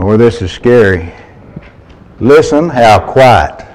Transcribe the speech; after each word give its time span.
Boy, 0.00 0.16
this 0.16 0.40
is 0.40 0.50
scary. 0.50 1.12
Listen 2.20 2.70
how 2.70 3.00
quiet 3.12 3.66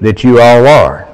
that 0.00 0.24
you 0.24 0.40
all 0.40 0.66
are. 0.66 1.08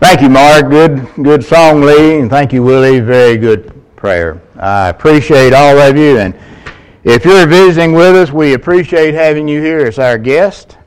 Thank 0.00 0.22
you, 0.22 0.30
Mark. 0.30 0.70
Good, 0.70 1.06
good 1.22 1.44
song, 1.44 1.82
Lee, 1.82 2.20
and 2.20 2.30
thank 2.30 2.54
you, 2.54 2.62
Willie. 2.62 3.00
Very 3.00 3.36
good 3.36 3.70
prayer. 3.94 4.40
I 4.56 4.88
appreciate 4.88 5.52
all 5.52 5.76
of 5.76 5.98
you, 5.98 6.16
and 6.16 6.34
if 7.04 7.26
you're 7.26 7.46
visiting 7.46 7.92
with 7.92 8.16
us, 8.16 8.32
we 8.32 8.54
appreciate 8.54 9.12
having 9.12 9.46
you 9.46 9.60
here 9.60 9.80
as 9.80 9.98
our 9.98 10.16
guest, 10.16 10.78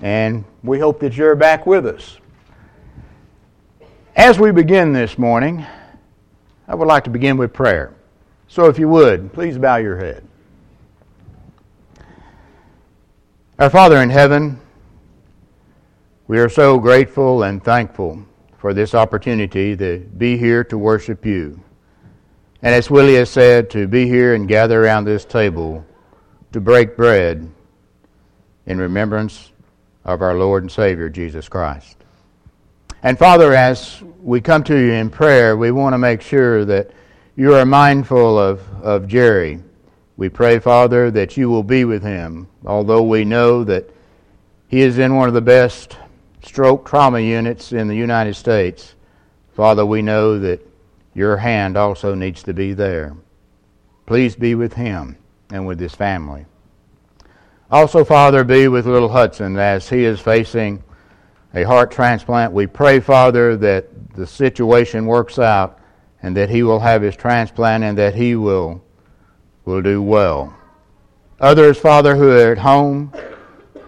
and 0.00 0.42
we 0.62 0.78
hope 0.78 1.00
that 1.00 1.18
you're 1.18 1.36
back 1.36 1.66
with 1.66 1.86
us. 1.86 2.16
As 4.16 4.38
we 4.38 4.52
begin 4.52 4.94
this 4.94 5.18
morning, 5.18 5.66
I 6.66 6.74
would 6.74 6.88
like 6.88 7.04
to 7.04 7.10
begin 7.10 7.36
with 7.36 7.52
prayer. 7.52 7.92
So, 8.56 8.70
if 8.70 8.78
you 8.78 8.88
would, 8.88 9.34
please 9.34 9.58
bow 9.58 9.76
your 9.76 9.98
head. 9.98 10.26
Our 13.58 13.68
Father 13.68 13.98
in 13.98 14.08
heaven, 14.08 14.58
we 16.26 16.38
are 16.38 16.48
so 16.48 16.78
grateful 16.78 17.42
and 17.42 17.62
thankful 17.62 18.24
for 18.56 18.72
this 18.72 18.94
opportunity 18.94 19.76
to 19.76 19.98
be 20.16 20.38
here 20.38 20.64
to 20.64 20.78
worship 20.78 21.26
you. 21.26 21.62
And 22.62 22.74
as 22.74 22.88
Willie 22.90 23.16
has 23.16 23.28
said, 23.28 23.68
to 23.72 23.86
be 23.86 24.08
here 24.08 24.34
and 24.34 24.48
gather 24.48 24.82
around 24.82 25.04
this 25.04 25.26
table 25.26 25.84
to 26.52 26.58
break 26.58 26.96
bread 26.96 27.52
in 28.64 28.78
remembrance 28.78 29.52
of 30.06 30.22
our 30.22 30.32
Lord 30.34 30.62
and 30.62 30.72
Savior, 30.72 31.10
Jesus 31.10 31.46
Christ. 31.46 31.98
And 33.02 33.18
Father, 33.18 33.52
as 33.52 34.02
we 34.22 34.40
come 34.40 34.64
to 34.64 34.74
you 34.74 34.92
in 34.92 35.10
prayer, 35.10 35.58
we 35.58 35.72
want 35.72 35.92
to 35.92 35.98
make 35.98 36.22
sure 36.22 36.64
that 36.64 36.90
you 37.38 37.54
are 37.54 37.66
mindful 37.66 38.38
of, 38.38 38.62
of 38.82 39.06
Jerry. 39.06 39.60
We 40.16 40.30
pray, 40.30 40.58
Father, 40.58 41.10
that 41.10 41.36
you 41.36 41.50
will 41.50 41.62
be 41.62 41.84
with 41.84 42.02
him, 42.02 42.48
although 42.64 43.02
we 43.02 43.26
know 43.26 43.62
that 43.64 43.90
he 44.68 44.80
is 44.80 44.96
in 44.96 45.14
one 45.14 45.28
of 45.28 45.34
the 45.34 45.42
best 45.42 45.98
stroke 46.42 46.88
trauma 46.88 47.20
units 47.20 47.72
in 47.72 47.88
the 47.88 47.94
United 47.94 48.34
States. 48.34 48.94
Father, 49.52 49.84
we 49.84 50.00
know 50.00 50.38
that 50.38 50.66
your 51.12 51.36
hand 51.36 51.76
also 51.76 52.14
needs 52.14 52.42
to 52.44 52.54
be 52.54 52.72
there. 52.72 53.14
Please 54.06 54.34
be 54.34 54.54
with 54.54 54.72
him 54.72 55.18
and 55.50 55.66
with 55.66 55.78
his 55.78 55.94
family. 55.94 56.46
Also, 57.70 58.02
Father, 58.02 58.44
be 58.44 58.68
with 58.68 58.86
little 58.86 59.10
Hudson 59.10 59.58
as 59.58 59.90
he 59.90 60.04
is 60.04 60.20
facing 60.20 60.82
a 61.54 61.64
heart 61.64 61.90
transplant. 61.90 62.52
We 62.52 62.66
pray, 62.66 62.98
Father, 62.98 63.56
that 63.58 64.14
the 64.14 64.26
situation 64.26 65.04
works 65.04 65.38
out 65.38 65.80
and 66.26 66.36
that 66.36 66.50
he 66.50 66.64
will 66.64 66.80
have 66.80 67.02
his 67.02 67.14
transplant 67.14 67.84
and 67.84 67.96
that 67.96 68.16
he 68.16 68.34
will, 68.34 68.82
will 69.64 69.80
do 69.80 70.02
well. 70.02 70.52
Others, 71.38 71.78
Father, 71.78 72.16
who 72.16 72.28
are 72.28 72.50
at 72.50 72.58
home, 72.58 73.12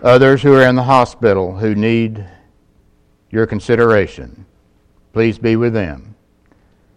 others 0.04 0.40
who 0.40 0.54
are 0.54 0.62
in 0.62 0.76
the 0.76 0.84
hospital 0.84 1.56
who 1.56 1.74
need 1.74 2.24
your 3.28 3.44
consideration, 3.44 4.46
please 5.12 5.36
be 5.36 5.56
with 5.56 5.72
them. 5.72 6.14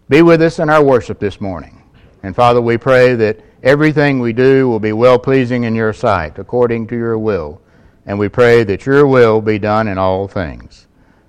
Be 0.08 0.22
with 0.22 0.40
us 0.42 0.60
in 0.60 0.70
our 0.70 0.84
worship 0.84 1.18
this 1.18 1.40
morning. 1.40 1.82
And 2.22 2.36
Father, 2.36 2.60
we 2.60 2.78
pray 2.78 3.16
that 3.16 3.40
everything 3.64 4.20
we 4.20 4.32
do 4.32 4.68
will 4.68 4.78
be 4.78 4.92
well 4.92 5.18
pleasing 5.18 5.64
in 5.64 5.74
your 5.74 5.92
sight, 5.92 6.38
according 6.38 6.86
to 6.86 6.96
your 6.96 7.18
will. 7.18 7.60
And 8.06 8.16
we 8.16 8.28
pray 8.28 8.62
that 8.62 8.86
your 8.86 9.08
will 9.08 9.40
be 9.40 9.58
done 9.58 9.88
in 9.88 9.98
all 9.98 10.28
things. 10.28 10.86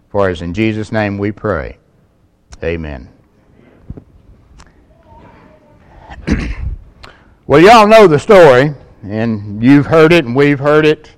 For 0.10 0.30
as 0.30 0.44
in 0.44 0.54
Jesus' 0.54 0.92
name 0.92 1.18
we 1.18 1.32
pray. 1.32 1.80
Amen. 2.64 3.13
well, 7.48 7.60
y'all 7.60 7.88
know 7.88 8.08
the 8.08 8.20
story, 8.20 8.74
and 9.04 9.62
you've 9.62 9.86
heard 9.86 10.14
it, 10.14 10.26
and 10.26 10.36
we've 10.36 10.60
heard 10.60 10.86
it 10.86 11.12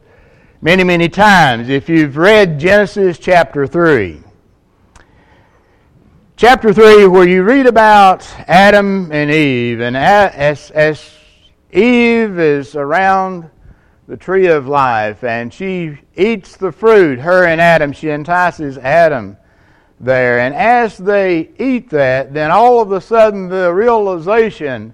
many, 0.62 0.84
many 0.84 1.10
times. 1.10 1.70
If 1.70 1.90
you've 1.90 2.18
read 2.18 2.60
Genesis 2.60 3.20
chapter 3.20 3.68
3, 3.68 4.22
chapter 6.36 6.74
3, 6.74 7.08
where 7.08 7.28
you 7.28 7.44
read 7.44 7.68
about 7.68 8.28
Adam 8.48 9.12
and 9.12 9.30
Eve, 9.30 9.82
and 9.82 9.96
as, 9.96 10.72
as 10.72 11.12
Eve 11.72 12.40
is 12.40 12.76
around 12.76 13.50
the 14.08 14.18
tree 14.18 14.48
of 14.48 14.68
life 14.68 15.24
and 15.24 15.54
she 15.54 15.98
eats 16.16 16.58
the 16.58 16.72
fruit, 16.72 17.20
her 17.20 17.46
and 17.46 17.60
Adam, 17.60 17.92
she 17.92 18.10
entices 18.10 18.78
Adam 18.78 19.38
there. 20.00 20.40
And 20.40 20.54
as 20.54 20.98
they 20.98 21.50
eat 21.58 21.90
that, 21.92 22.34
then 22.34 22.52
all 22.52 22.82
of 22.82 22.92
a 22.92 23.02
sudden 23.02 23.50
the 23.50 23.74
realization 23.74 24.94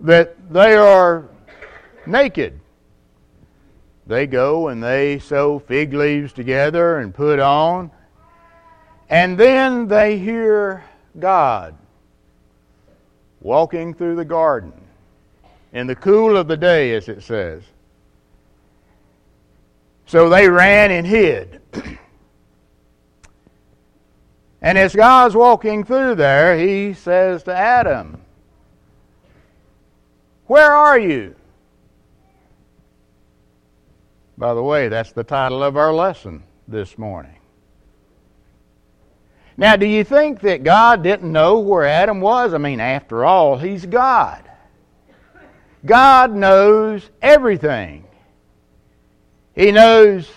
that 0.00 0.36
they 0.52 0.74
are 0.74 1.28
naked. 2.06 2.58
They 4.06 4.26
go 4.26 4.68
and 4.68 4.82
they 4.82 5.18
sew 5.18 5.58
fig 5.58 5.94
leaves 5.94 6.32
together 6.32 6.98
and 6.98 7.14
put 7.14 7.38
on. 7.38 7.90
And 9.08 9.38
then 9.38 9.88
they 9.88 10.18
hear 10.18 10.84
God 11.18 11.76
walking 13.40 13.94
through 13.94 14.16
the 14.16 14.24
garden 14.24 14.72
in 15.72 15.86
the 15.86 15.94
cool 15.94 16.36
of 16.36 16.48
the 16.48 16.56
day, 16.56 16.94
as 16.94 17.08
it 17.08 17.22
says. 17.22 17.62
So 20.06 20.28
they 20.28 20.48
ran 20.48 20.90
and 20.90 21.06
hid. 21.06 21.60
And 24.62 24.78
as 24.78 24.94
God's 24.94 25.34
walking 25.34 25.82
through 25.82 26.14
there, 26.14 26.56
he 26.56 26.94
says 26.94 27.42
to 27.44 27.54
Adam, 27.54 28.22
Where 30.46 30.72
are 30.72 30.98
you? 30.98 31.34
By 34.38 34.54
the 34.54 34.62
way, 34.62 34.88
that's 34.88 35.12
the 35.12 35.24
title 35.24 35.64
of 35.64 35.76
our 35.76 35.92
lesson 35.92 36.44
this 36.68 36.96
morning. 36.96 37.36
Now, 39.56 39.76
do 39.76 39.84
you 39.84 40.04
think 40.04 40.40
that 40.40 40.62
God 40.62 41.02
didn't 41.02 41.30
know 41.30 41.58
where 41.58 41.84
Adam 41.84 42.20
was? 42.20 42.54
I 42.54 42.58
mean, 42.58 42.80
after 42.80 43.24
all, 43.24 43.58
he's 43.58 43.84
God. 43.84 44.48
God 45.84 46.32
knows 46.34 47.10
everything. 47.20 48.04
He 49.54 49.72
knows 49.72 50.30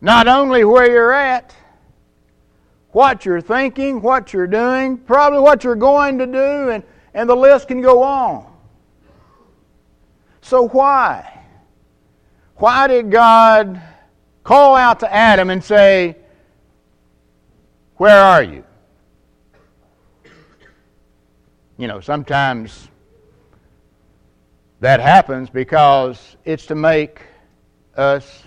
not 0.00 0.26
only 0.26 0.64
where 0.64 0.90
you're 0.90 1.12
at, 1.12 1.54
what 2.92 3.24
you're 3.24 3.40
thinking, 3.40 4.00
what 4.00 4.32
you're 4.32 4.46
doing, 4.46 4.98
probably 4.98 5.40
what 5.40 5.64
you're 5.64 5.74
going 5.74 6.18
to 6.18 6.26
do, 6.26 6.70
and, 6.70 6.84
and 7.14 7.28
the 7.28 7.34
list 7.34 7.68
can 7.68 7.80
go 7.80 8.02
on. 8.02 8.46
So, 10.42 10.68
why? 10.68 11.40
Why 12.56 12.86
did 12.86 13.10
God 13.10 13.80
call 14.44 14.76
out 14.76 15.00
to 15.00 15.12
Adam 15.12 15.50
and 15.50 15.62
say, 15.64 16.16
Where 17.96 18.20
are 18.20 18.42
you? 18.42 18.64
You 21.78 21.88
know, 21.88 22.00
sometimes 22.00 22.88
that 24.80 25.00
happens 25.00 25.48
because 25.48 26.36
it's 26.44 26.66
to 26.66 26.74
make 26.74 27.22
us 27.96 28.42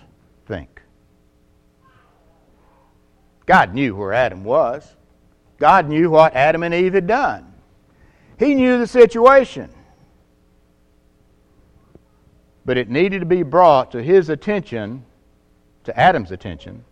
God 3.45 3.73
knew 3.73 3.95
where 3.95 4.13
Adam 4.13 4.43
was. 4.43 4.95
God 5.57 5.87
knew 5.87 6.09
what 6.09 6.35
Adam 6.35 6.63
and 6.63 6.73
Eve 6.73 6.93
had 6.93 7.07
done. 7.07 7.53
He 8.37 8.53
knew 8.53 8.77
the 8.77 8.87
situation. 8.87 9.69
But 12.65 12.77
it 12.77 12.89
needed 12.89 13.19
to 13.19 13.25
be 13.25 13.43
brought 13.43 13.91
to 13.91 14.01
his 14.01 14.29
attention, 14.29 15.05
to 15.83 15.97
Adam's 15.97 16.31
attention, 16.31 16.83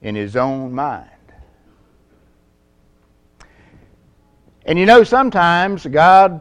in 0.00 0.14
his 0.14 0.34
own 0.34 0.72
mind. 0.72 1.10
And 4.64 4.78
you 4.78 4.86
know, 4.86 5.04
sometimes 5.04 5.86
God 5.86 6.40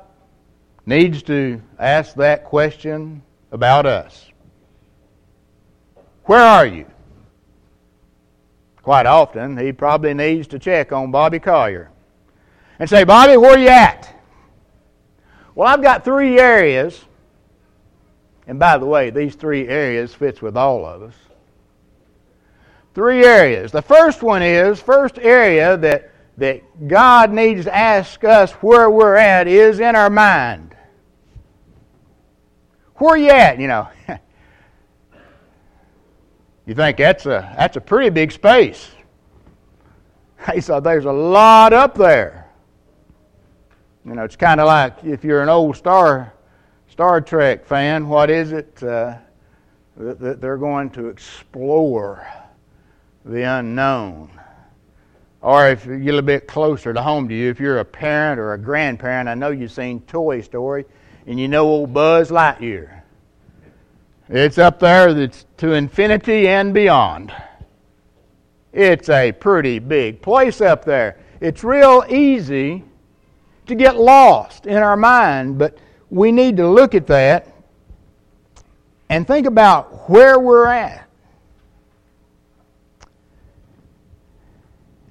needs 0.86 1.24
to 1.24 1.62
ask 1.78 2.16
that 2.16 2.46
question 2.46 3.22
about 3.52 3.86
us 3.86 4.32
Where 6.24 6.42
are 6.42 6.66
you? 6.66 6.86
Quite 8.90 9.06
often, 9.06 9.56
he 9.56 9.72
probably 9.72 10.16
needs 10.16 10.48
to 10.48 10.58
check 10.58 10.92
on 10.92 11.12
Bobby 11.12 11.38
Collier 11.38 11.92
and 12.80 12.90
say, 12.90 13.04
Bobby, 13.04 13.38
where 13.38 13.52
are 13.52 13.60
you 13.60 13.68
at? 13.68 14.20
Well, 15.54 15.68
I've 15.68 15.84
got 15.84 16.04
three 16.04 16.40
areas. 16.40 17.00
And 18.48 18.58
by 18.58 18.80
the 18.80 18.88
way, 18.88 19.12
these 19.12 19.36
three 19.36 19.68
areas 19.68 20.16
fits 20.16 20.42
with 20.42 20.58
all 20.58 20.88
of 20.88 21.04
us. 21.04 21.14
Three 22.96 23.24
areas. 23.24 23.72
The 23.72 23.84
first 23.84 24.24
one 24.24 24.42
is, 24.42 24.82
first 24.82 25.20
area 25.20 25.78
that, 25.78 26.12
that 26.38 26.88
God 26.88 27.32
needs 27.32 27.66
to 27.66 27.78
ask 27.78 28.24
us 28.24 28.54
where 28.54 28.90
we're 28.90 29.18
at 29.18 29.48
is 29.48 29.80
in 29.80 29.96
our 29.96 30.10
mind. 30.10 30.76
Where 32.96 33.12
are 33.12 33.18
you 33.20 33.30
at? 33.30 33.60
You 33.60 33.68
know, 33.68 33.88
You 36.70 36.76
think 36.76 36.98
that's 36.98 37.26
a, 37.26 37.52
that's 37.58 37.78
a 37.78 37.82
pretty 37.82 38.12
big 38.12 38.32
space. 38.32 38.92
He 40.54 40.62
said, 40.62 40.84
There's 40.84 41.06
a 41.06 41.12
lot 41.12 41.74
up 41.74 41.96
there. 41.96 42.48
You 44.06 44.14
know, 44.14 44.24
it's 44.24 44.36
kind 44.36 44.60
of 44.60 44.68
like 44.68 45.04
if 45.04 45.24
you're 45.24 45.42
an 45.42 45.50
old 45.50 45.78
Star 45.78 46.32
Star 46.88 47.22
Trek 47.22 47.66
fan, 47.66 48.08
what 48.08 48.30
is 48.30 48.52
it? 48.52 48.84
Uh, 48.84 49.18
that 49.98 50.42
they're 50.42 50.58
going 50.58 50.92
to 50.92 51.08
explore 51.08 52.28
the 53.26 53.42
unknown. 53.42 54.30
Or 55.42 55.70
if 55.70 55.88
you're 55.88 55.96
a 55.96 56.04
little 56.04 56.22
bit 56.22 56.48
closer 56.48 56.94
to 56.94 57.02
home 57.02 57.28
to 57.30 57.34
you, 57.34 57.50
if 57.50 57.60
you're 57.60 57.80
a 57.80 57.86
parent 57.86 58.40
or 58.40 58.54
a 58.54 58.60
grandparent, 58.60 59.28
I 59.28 59.34
know 59.34 59.50
you've 59.50 59.72
seen 59.72 60.02
Toy 60.02 60.42
Story 60.42 60.86
and 61.26 61.40
you 61.40 61.48
know 61.48 61.66
old 61.66 61.96
Buzz 61.96 62.30
Lightyear. 62.30 62.99
It's 64.30 64.60
up 64.60 64.80
there 64.80 65.12
that's 65.16 65.48
to 65.58 65.74
infinity 65.74 66.48
and 66.48 66.72
beyond. 66.72 67.34
It's 68.72 69.10
a 69.10 69.32
pretty 69.32 69.80
big 69.80 70.22
place 70.22 70.62
up 70.62 70.86
there. 70.86 71.18
It's 71.42 71.64
real 71.64 72.06
easy 72.08 72.84
to 73.66 73.74
get 73.74 73.98
lost 73.98 74.68
in 74.68 74.78
our 74.78 74.96
mind, 74.96 75.58
but 75.58 75.80
we 76.12 76.32
need 76.32 76.58
to 76.58 76.68
look 76.68 76.94
at 76.94 77.08
that 77.08 77.52
and 79.10 79.26
think 79.26 79.48
about 79.48 80.08
where 80.08 80.38
we're 80.38 80.68
at. 80.68 81.10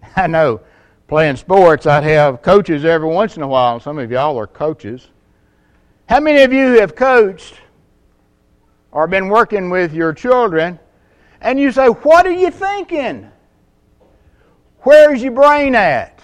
I 0.16 0.28
know 0.28 0.60
playing 1.08 1.36
sports, 1.36 1.86
I'd 1.86 2.04
have 2.04 2.40
coaches 2.40 2.84
every 2.84 3.08
once 3.08 3.36
in 3.36 3.42
a 3.42 3.48
while. 3.48 3.80
Some 3.80 3.98
of 3.98 4.12
y'all 4.12 4.38
are 4.38 4.46
coaches. 4.46 5.08
How 6.08 6.20
many 6.20 6.42
of 6.42 6.52
you 6.52 6.78
have 6.78 6.94
coached 6.94 7.54
or 8.92 9.06
been 9.06 9.28
working 9.28 9.70
with 9.70 9.92
your 9.92 10.12
children 10.12 10.78
and 11.40 11.58
you 11.58 11.72
say, 11.72 11.88
What 11.88 12.26
are 12.26 12.32
you 12.32 12.50
thinking? 12.50 13.30
Where's 14.80 15.22
your 15.22 15.32
brain 15.32 15.74
at? 15.74 16.20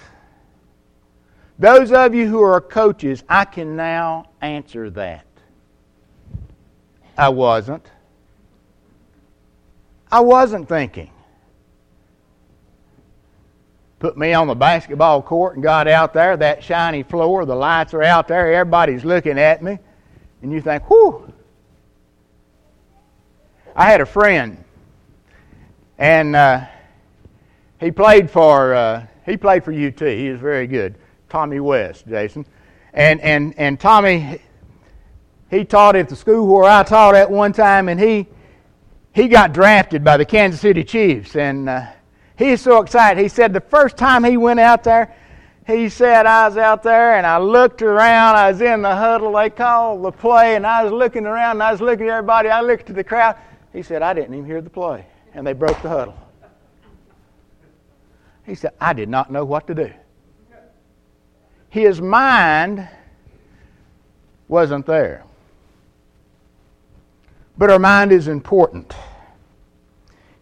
Those 1.58 1.92
of 1.92 2.14
you 2.14 2.26
who 2.26 2.42
are 2.42 2.60
coaches, 2.60 3.22
I 3.28 3.44
can 3.44 3.76
now 3.76 4.30
answer 4.40 4.90
that. 4.90 5.26
I 7.16 7.28
wasn't. 7.28 7.88
I 10.10 10.20
wasn't 10.20 10.68
thinking. 10.68 11.10
Put 13.98 14.18
me 14.18 14.32
on 14.32 14.48
the 14.48 14.54
basketball 14.54 15.22
court 15.22 15.54
and 15.54 15.62
got 15.62 15.88
out 15.88 16.12
there, 16.12 16.36
that 16.36 16.62
shiny 16.62 17.02
floor, 17.02 17.44
the 17.44 17.54
lights 17.54 17.94
are 17.94 18.02
out 18.02 18.28
there, 18.28 18.52
everybody's 18.52 19.04
looking 19.04 19.38
at 19.38 19.62
me, 19.62 19.78
and 20.42 20.52
you 20.52 20.60
think, 20.60 20.88
whew. 20.90 21.32
I 23.76 23.90
had 23.90 24.00
a 24.00 24.06
friend, 24.06 24.62
and 25.98 26.36
uh, 26.36 26.64
he 27.80 27.90
played 27.90 28.30
for 28.30 28.72
uh, 28.72 29.06
he 29.26 29.36
played 29.36 29.64
for 29.64 29.72
UT. 29.72 30.00
He 30.00 30.30
was 30.30 30.40
very 30.40 30.68
good. 30.68 30.94
Tommy 31.28 31.58
West, 31.58 32.06
Jason, 32.06 32.46
and 32.92 33.20
and 33.20 33.52
and 33.58 33.80
Tommy 33.80 34.40
he 35.50 35.64
taught 35.64 35.96
at 35.96 36.08
the 36.08 36.16
school 36.16 36.46
where 36.46 36.70
I 36.70 36.82
taught 36.84 37.14
at 37.14 37.30
one 37.30 37.52
time, 37.52 37.88
and 37.88 37.98
he 37.98 38.28
he 39.12 39.28
got 39.28 39.52
drafted 39.52 40.04
by 40.04 40.16
the 40.16 40.24
Kansas 40.24 40.60
City 40.60 40.84
Chiefs, 40.84 41.34
and 41.34 41.68
uh, 41.68 41.86
he's 42.36 42.60
so 42.60 42.80
excited. 42.80 43.20
He 43.20 43.28
said 43.28 43.52
the 43.52 43.60
first 43.60 43.96
time 43.96 44.22
he 44.22 44.36
went 44.36 44.60
out 44.60 44.84
there, 44.84 45.14
he 45.66 45.88
said 45.88 46.26
I 46.26 46.48
was 46.48 46.56
out 46.56 46.82
there 46.82 47.16
and 47.16 47.26
I 47.26 47.38
looked 47.38 47.82
around. 47.82 48.36
I 48.36 48.50
was 48.50 48.60
in 48.60 48.82
the 48.82 48.94
huddle. 48.94 49.32
They 49.32 49.50
called 49.50 50.04
the 50.04 50.12
play, 50.12 50.56
and 50.56 50.66
I 50.66 50.84
was 50.84 50.92
looking 50.92 51.26
around. 51.26 51.56
and 51.56 51.62
I 51.62 51.72
was 51.72 51.80
looking 51.80 52.06
at 52.06 52.12
everybody. 52.12 52.50
I 52.50 52.60
looked 52.60 52.90
at 52.90 52.96
the 52.96 53.04
crowd. 53.04 53.36
He 53.74 53.82
said 53.82 54.02
I 54.02 54.14
didn't 54.14 54.34
even 54.34 54.46
hear 54.46 54.62
the 54.62 54.70
play, 54.70 55.04
and 55.34 55.44
they 55.44 55.52
broke 55.52 55.82
the 55.82 55.88
huddle. 55.88 56.16
He 58.46 58.54
said 58.54 58.72
I 58.80 58.92
did 58.92 59.08
not 59.08 59.32
know 59.32 59.44
what 59.44 59.66
to 59.66 59.74
do. 59.74 59.92
His 61.68 62.00
mind 62.00 62.88
wasn't 64.46 64.86
there. 64.86 65.24
But 67.58 67.70
our 67.70 67.80
mind 67.80 68.12
is 68.12 68.28
important. 68.28 68.94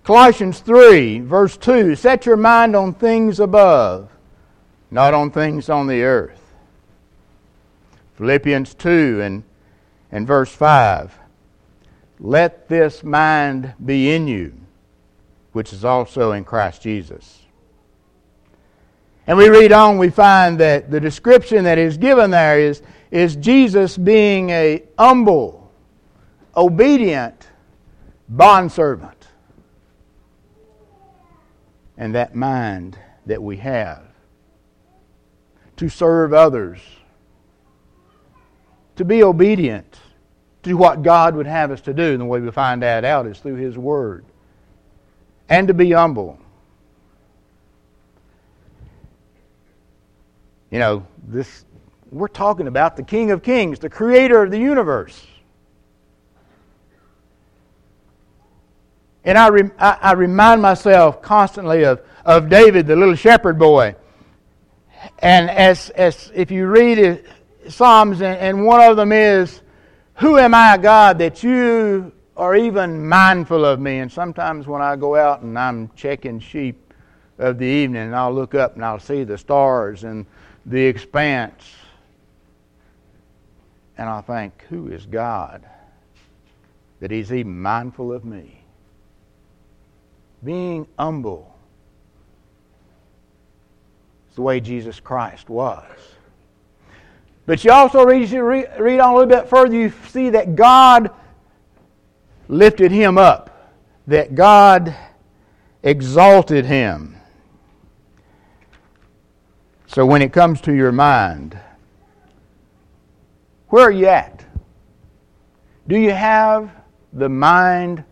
Colossians 0.04 0.60
3, 0.60 1.20
verse 1.20 1.56
2 1.56 1.94
Set 1.94 2.26
your 2.26 2.36
mind 2.36 2.76
on 2.76 2.92
things 2.92 3.40
above, 3.40 4.10
not 4.90 5.14
on 5.14 5.30
things 5.30 5.70
on 5.70 5.86
the 5.86 6.02
earth. 6.02 6.40
Philippians 8.16 8.74
2 8.74 9.20
and, 9.22 9.42
and 10.10 10.26
verse 10.26 10.52
5 10.52 11.18
Let 12.24 12.68
this 12.68 13.02
mind 13.02 13.74
be 13.84 14.14
in 14.14 14.28
you, 14.28 14.54
which 15.50 15.72
is 15.72 15.84
also 15.84 16.30
in 16.30 16.44
Christ 16.44 16.80
Jesus. 16.80 17.40
And 19.26 19.36
we 19.36 19.48
read 19.48 19.72
on, 19.72 19.98
we 19.98 20.08
find 20.08 20.60
that 20.60 20.88
the 20.88 21.00
description 21.00 21.64
that 21.64 21.78
is 21.78 21.96
given 21.98 22.30
there 22.30 22.60
is, 22.60 22.80
is 23.10 23.34
Jesus 23.34 23.98
being 23.98 24.50
a 24.50 24.84
humble, 24.96 25.72
obedient 26.56 27.48
bondservant. 28.28 29.26
And 31.98 32.14
that 32.14 32.36
mind 32.36 32.96
that 33.26 33.42
we 33.42 33.56
have 33.56 34.04
to 35.76 35.88
serve 35.88 36.32
others, 36.32 36.78
to 38.94 39.04
be 39.04 39.24
obedient 39.24 39.98
to 40.62 40.74
what 40.74 41.02
God 41.02 41.34
would 41.36 41.46
have 41.46 41.70
us 41.70 41.80
to 41.82 41.94
do. 41.94 42.12
And 42.12 42.20
the 42.20 42.24
way 42.24 42.40
we 42.40 42.50
find 42.50 42.82
that 42.82 43.04
out 43.04 43.26
is 43.26 43.38
through 43.38 43.56
His 43.56 43.76
Word. 43.76 44.24
And 45.48 45.68
to 45.68 45.74
be 45.74 45.92
humble. 45.92 46.38
You 50.70 50.78
know, 50.78 51.06
this 51.26 51.64
we're 52.12 52.28
talking 52.28 52.66
about 52.66 52.96
the 52.96 53.02
King 53.02 53.30
of 53.30 53.42
Kings, 53.42 53.78
the 53.78 53.88
creator 53.88 54.42
of 54.42 54.50
the 54.50 54.58
universe. 54.58 55.26
And 59.24 59.38
I, 59.38 59.48
re, 59.48 59.70
I, 59.78 59.98
I, 60.00 60.12
remind 60.12 60.60
myself 60.60 61.22
constantly 61.22 61.84
of, 61.84 62.02
of 62.24 62.50
David, 62.50 62.86
the 62.86 62.96
little 62.96 63.14
shepherd 63.14 63.58
boy. 63.58 63.94
And 65.20 65.48
as, 65.48 65.88
as 65.90 66.30
if 66.34 66.50
you 66.50 66.66
read 66.66 66.98
it, 66.98 67.26
Psalms, 67.68 68.20
and, 68.20 68.36
and 68.38 68.66
one 68.66 68.82
of 68.82 68.96
them 68.96 69.10
is, 69.10 69.61
Who 70.16 70.38
am 70.38 70.54
I, 70.54 70.76
God, 70.76 71.18
that 71.18 71.42
you 71.42 72.12
are 72.36 72.54
even 72.54 73.08
mindful 73.08 73.64
of 73.64 73.80
me? 73.80 73.98
And 73.98 74.10
sometimes 74.10 74.66
when 74.66 74.82
I 74.82 74.96
go 74.96 75.16
out 75.16 75.42
and 75.42 75.58
I'm 75.58 75.90
checking 75.96 76.38
sheep 76.40 76.94
of 77.38 77.58
the 77.58 77.66
evening, 77.66 78.02
and 78.02 78.14
I'll 78.16 78.32
look 78.32 78.54
up 78.54 78.74
and 78.74 78.84
I'll 78.84 79.00
see 79.00 79.24
the 79.24 79.38
stars 79.38 80.04
and 80.04 80.26
the 80.66 80.82
expanse. 80.82 81.74
And 83.98 84.08
I 84.08 84.20
think, 84.20 84.64
Who 84.68 84.88
is 84.88 85.06
God 85.06 85.64
that 87.00 87.10
He's 87.10 87.32
even 87.32 87.60
mindful 87.60 88.12
of 88.12 88.24
me? 88.24 88.62
being 90.44 90.86
humble. 90.98 91.54
is 94.30 94.36
the 94.36 94.42
way 94.42 94.60
Jesus 94.60 95.00
Christ 95.00 95.48
was. 95.48 95.84
But 97.46 97.64
you 97.64 97.72
also 97.72 98.04
read, 98.04 98.28
you 98.30 98.42
read 98.44 99.00
on 99.00 99.12
a 99.12 99.14
little 99.14 99.28
bit 99.28 99.48
further, 99.48 99.74
you 99.74 99.92
see 100.08 100.30
that 100.30 100.54
God 100.54 101.10
lifted 102.48 102.92
him 102.92 103.18
up, 103.18 103.72
that 104.06 104.34
God 104.34 104.94
exalted 105.82 106.64
him. 106.64 107.16
So 109.86 110.06
when 110.06 110.22
it 110.22 110.32
comes 110.32 110.60
to 110.62 110.72
your 110.72 110.92
mind, 110.92 111.58
where 113.68 113.84
are 113.84 113.90
you 113.90 114.06
at? 114.06 114.44
Do 115.88 115.98
you 115.98 116.12
have 116.12 116.70
the 117.12 117.28
mind 117.28 118.04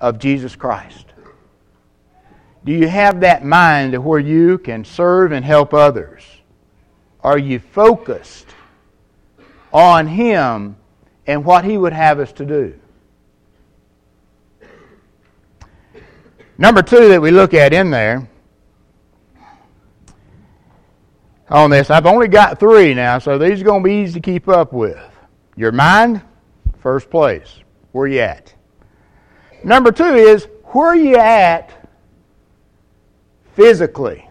of 0.00 0.18
Jesus 0.18 0.54
Christ? 0.54 1.06
Do 2.64 2.72
you 2.72 2.88
have 2.88 3.20
that 3.20 3.44
mind 3.44 4.04
where 4.04 4.20
you 4.20 4.58
can 4.58 4.84
serve 4.84 5.32
and 5.32 5.44
help 5.44 5.72
others? 5.74 6.22
Are 7.24 7.38
you 7.38 7.58
focused 7.58 8.46
on 9.72 10.06
Him 10.06 10.76
and 11.26 11.44
what 11.44 11.64
He 11.64 11.78
would 11.78 11.94
have 11.94 12.20
us 12.20 12.30
to 12.34 12.44
do? 12.44 12.78
Number 16.58 16.82
two 16.82 17.08
that 17.08 17.20
we 17.20 17.30
look 17.30 17.54
at 17.54 17.72
in 17.72 17.90
there 17.90 18.28
on 21.48 21.70
this, 21.70 21.90
I've 21.90 22.06
only 22.06 22.28
got 22.28 22.60
three 22.60 22.94
now, 22.94 23.18
so 23.18 23.38
these 23.38 23.60
are 23.60 23.64
going 23.64 23.82
to 23.82 23.88
be 23.88 23.94
easy 23.96 24.14
to 24.14 24.20
keep 24.20 24.48
up 24.48 24.72
with. 24.72 24.98
Your 25.56 25.72
mind, 25.72 26.22
first 26.80 27.10
place. 27.10 27.60
Where 27.92 28.06
you 28.06 28.20
at? 28.20 28.54
Number 29.62 29.92
two 29.92 30.04
is 30.04 30.46
where 30.64 30.88
are 30.88 30.96
you 30.96 31.16
at 31.16 31.88
physically. 33.54 34.28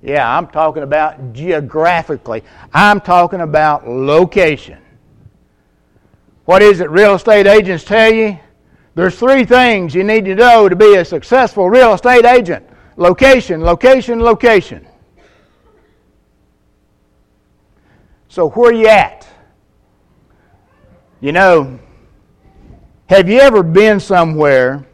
Yeah, 0.00 0.36
I'm 0.36 0.46
talking 0.46 0.82
about 0.82 1.32
geographically. 1.32 2.44
I'm 2.72 3.00
talking 3.00 3.40
about 3.40 3.88
location. 3.88 4.78
What 6.44 6.62
is 6.62 6.80
it 6.80 6.90
real 6.90 7.14
estate 7.14 7.46
agents 7.46 7.84
tell 7.84 8.12
you? 8.12 8.38
There's 8.94 9.18
three 9.18 9.44
things 9.44 9.94
you 9.94 10.04
need 10.04 10.24
to 10.24 10.34
know 10.34 10.68
to 10.68 10.76
be 10.76 10.94
a 10.96 11.04
successful 11.04 11.68
real 11.68 11.94
estate 11.94 12.24
agent 12.24 12.68
location, 12.96 13.60
location, 13.62 14.20
location. 14.20 14.86
So, 18.28 18.50
where 18.50 18.70
are 18.70 18.74
you 18.74 18.88
at? 18.88 19.26
You 21.20 21.32
know, 21.32 21.78
have 23.08 23.28
you 23.28 23.40
ever 23.40 23.62
been 23.62 24.00
somewhere 24.00 24.86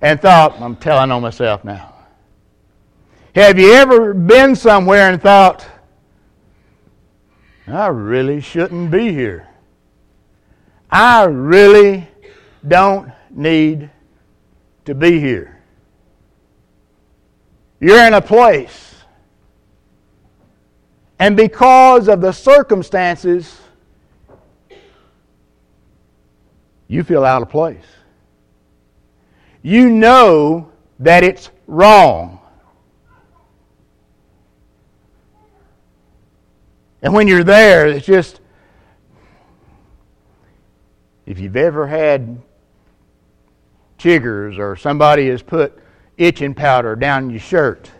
and 0.00 0.20
thought, 0.20 0.60
I'm 0.60 0.76
telling 0.76 1.10
on 1.10 1.22
myself 1.22 1.64
now. 1.64 1.93
Have 3.34 3.58
you 3.58 3.72
ever 3.72 4.14
been 4.14 4.54
somewhere 4.54 5.10
and 5.10 5.20
thought, 5.20 5.66
I 7.66 7.88
really 7.88 8.40
shouldn't 8.40 8.92
be 8.92 9.12
here? 9.12 9.48
I 10.88 11.24
really 11.24 12.06
don't 12.68 13.10
need 13.30 13.90
to 14.84 14.94
be 14.94 15.18
here. 15.18 15.60
You're 17.80 18.06
in 18.06 18.14
a 18.14 18.22
place, 18.22 18.94
and 21.18 21.36
because 21.36 22.06
of 22.06 22.20
the 22.20 22.30
circumstances, 22.30 23.58
you 26.86 27.02
feel 27.02 27.24
out 27.24 27.42
of 27.42 27.50
place. 27.50 27.84
You 29.62 29.90
know 29.90 30.70
that 31.00 31.24
it's 31.24 31.50
wrong. 31.66 32.38
And 37.04 37.12
when 37.12 37.28
you're 37.28 37.44
there, 37.44 37.86
it's 37.86 38.06
just, 38.06 38.40
if 41.26 41.38
you've 41.38 41.54
ever 41.54 41.86
had 41.86 42.40
chiggers 43.98 44.58
or 44.58 44.74
somebody 44.74 45.28
has 45.28 45.42
put 45.42 45.78
itching 46.16 46.54
powder 46.54 46.96
down 46.96 47.28
your 47.28 47.40
shirt, 47.40 47.90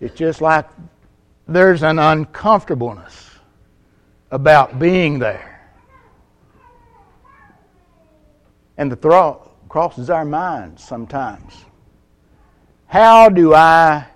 it's 0.00 0.16
just 0.16 0.40
like 0.40 0.66
there's 1.46 1.82
an 1.82 1.98
uncomfortableness 1.98 3.32
about 4.30 4.78
being 4.78 5.18
there. 5.18 5.70
And 8.78 8.90
the 8.90 8.96
thought 8.96 9.68
crosses 9.68 10.08
our 10.08 10.24
minds 10.24 10.82
sometimes. 10.82 11.66
How 12.86 13.28
do 13.28 13.52
I 13.52 14.06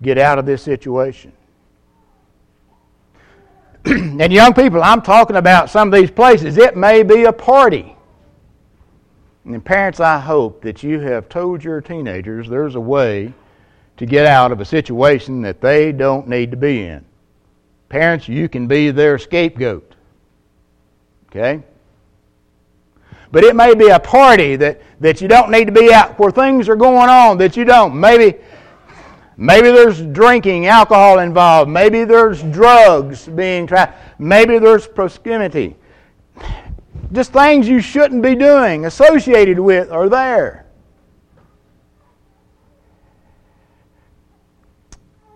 get 0.00 0.18
out 0.18 0.38
of 0.38 0.46
this 0.46 0.62
situation? 0.62 1.32
and 3.84 4.32
young 4.32 4.54
people, 4.54 4.82
I'm 4.82 5.02
talking 5.02 5.36
about 5.36 5.70
some 5.70 5.92
of 5.92 6.00
these 6.00 6.10
places. 6.10 6.56
It 6.56 6.76
may 6.76 7.02
be 7.02 7.24
a 7.24 7.32
party. 7.32 7.96
And 9.44 9.64
parents, 9.64 9.98
I 9.98 10.18
hope 10.18 10.62
that 10.62 10.82
you 10.82 11.00
have 11.00 11.28
told 11.28 11.64
your 11.64 11.80
teenagers 11.80 12.48
there's 12.48 12.76
a 12.76 12.80
way 12.80 13.34
to 13.96 14.06
get 14.06 14.26
out 14.26 14.52
of 14.52 14.60
a 14.60 14.64
situation 14.64 15.42
that 15.42 15.60
they 15.60 15.92
don't 15.92 16.28
need 16.28 16.50
to 16.52 16.56
be 16.56 16.84
in. 16.84 17.04
Parents, 17.88 18.28
you 18.28 18.48
can 18.48 18.66
be 18.66 18.90
their 18.90 19.18
scapegoat. 19.18 19.94
Okay? 21.28 21.62
But 23.32 23.44
it 23.44 23.56
may 23.56 23.74
be 23.74 23.88
a 23.88 23.98
party 23.98 24.56
that, 24.56 24.82
that 25.00 25.20
you 25.20 25.26
don't 25.26 25.50
need 25.50 25.64
to 25.64 25.72
be 25.72 25.92
at 25.92 26.18
where 26.18 26.30
things 26.30 26.68
are 26.68 26.76
going 26.76 27.08
on 27.08 27.38
that 27.38 27.56
you 27.56 27.64
don't. 27.64 27.98
Maybe, 27.98 28.38
maybe 29.36 29.70
there's 29.70 30.00
drinking, 30.00 30.66
alcohol 30.66 31.18
involved. 31.18 31.70
Maybe 31.70 32.04
there's 32.04 32.42
drugs 32.42 33.26
being 33.26 33.66
tried. 33.66 33.94
Maybe 34.18 34.58
there's 34.58 34.86
promiscuity. 34.86 35.76
Just 37.12 37.32
things 37.32 37.68
you 37.68 37.80
shouldn't 37.80 38.22
be 38.22 38.34
doing, 38.34 38.86
associated 38.86 39.58
with, 39.58 39.90
are 39.90 40.08
there. 40.08 40.66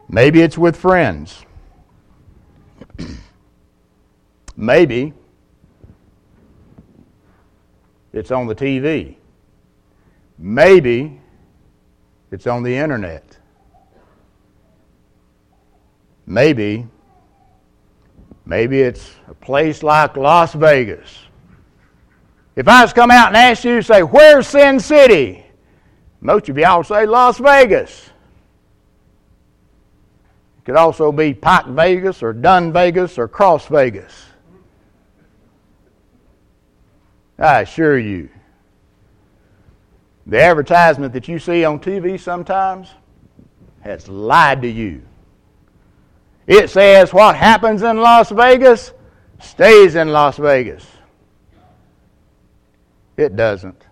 Maybe 0.09 0.41
it's 0.41 0.57
with 0.57 0.77
friends. 0.77 1.45
Maybe 4.57 5.13
it's 8.13 8.31
on 8.31 8.47
the 8.47 8.55
TV. 8.55 9.17
Maybe 10.39 11.21
it's 12.31 12.47
on 12.47 12.63
the 12.63 12.75
internet. 12.75 13.36
Maybe, 16.27 16.87
maybe 18.45 18.81
it's 18.81 19.15
a 19.29 19.35
place 19.35 19.83
like 19.83 20.17
Las 20.17 20.53
Vegas. 20.55 21.27
If 22.57 22.67
I 22.67 22.83
was 22.83 22.93
come 22.93 23.11
out 23.11 23.29
and 23.29 23.37
ask 23.37 23.65
you, 23.65 23.81
say, 23.83 24.03
where's 24.03 24.49
Sin 24.49 24.81
City? 24.81 25.45
Most 26.21 26.49
of 26.49 26.59
y'all 26.59 26.83
say 26.83 27.07
Las 27.07 27.39
Vegas. 27.39 28.11
It 30.59 30.65
could 30.65 30.77
also 30.77 31.13
be 31.13 31.35
Pike 31.35 31.67
Vegas 31.67 32.23
or 32.23 32.33
Dun 32.33 32.73
Vegas 32.73 33.19
or 33.19 33.29
Cross 33.29 33.69
Vegas. 33.69 34.27
I 37.39 37.61
assure 37.61 37.99
you, 37.99 38.31
the 40.27 40.43
advertisement 40.43 41.13
that 41.13 41.29
you 41.29 41.39
see 41.39 41.65
on 41.65 41.79
TV 41.79 42.19
sometimes 42.19 42.89
has 43.81 44.09
lied 44.09 44.63
to 44.63 44.69
you. 44.69 45.06
It 46.47 46.71
says 46.71 47.13
what 47.13 47.37
happens 47.37 47.83
in 47.83 47.99
Las 47.99 48.31
Vegas 48.31 48.93
stays 49.41 49.95
in 49.95 50.09
Las 50.09 50.37
Vegas. 50.37 50.87
It 53.17 53.37
doesn't. 53.37 53.83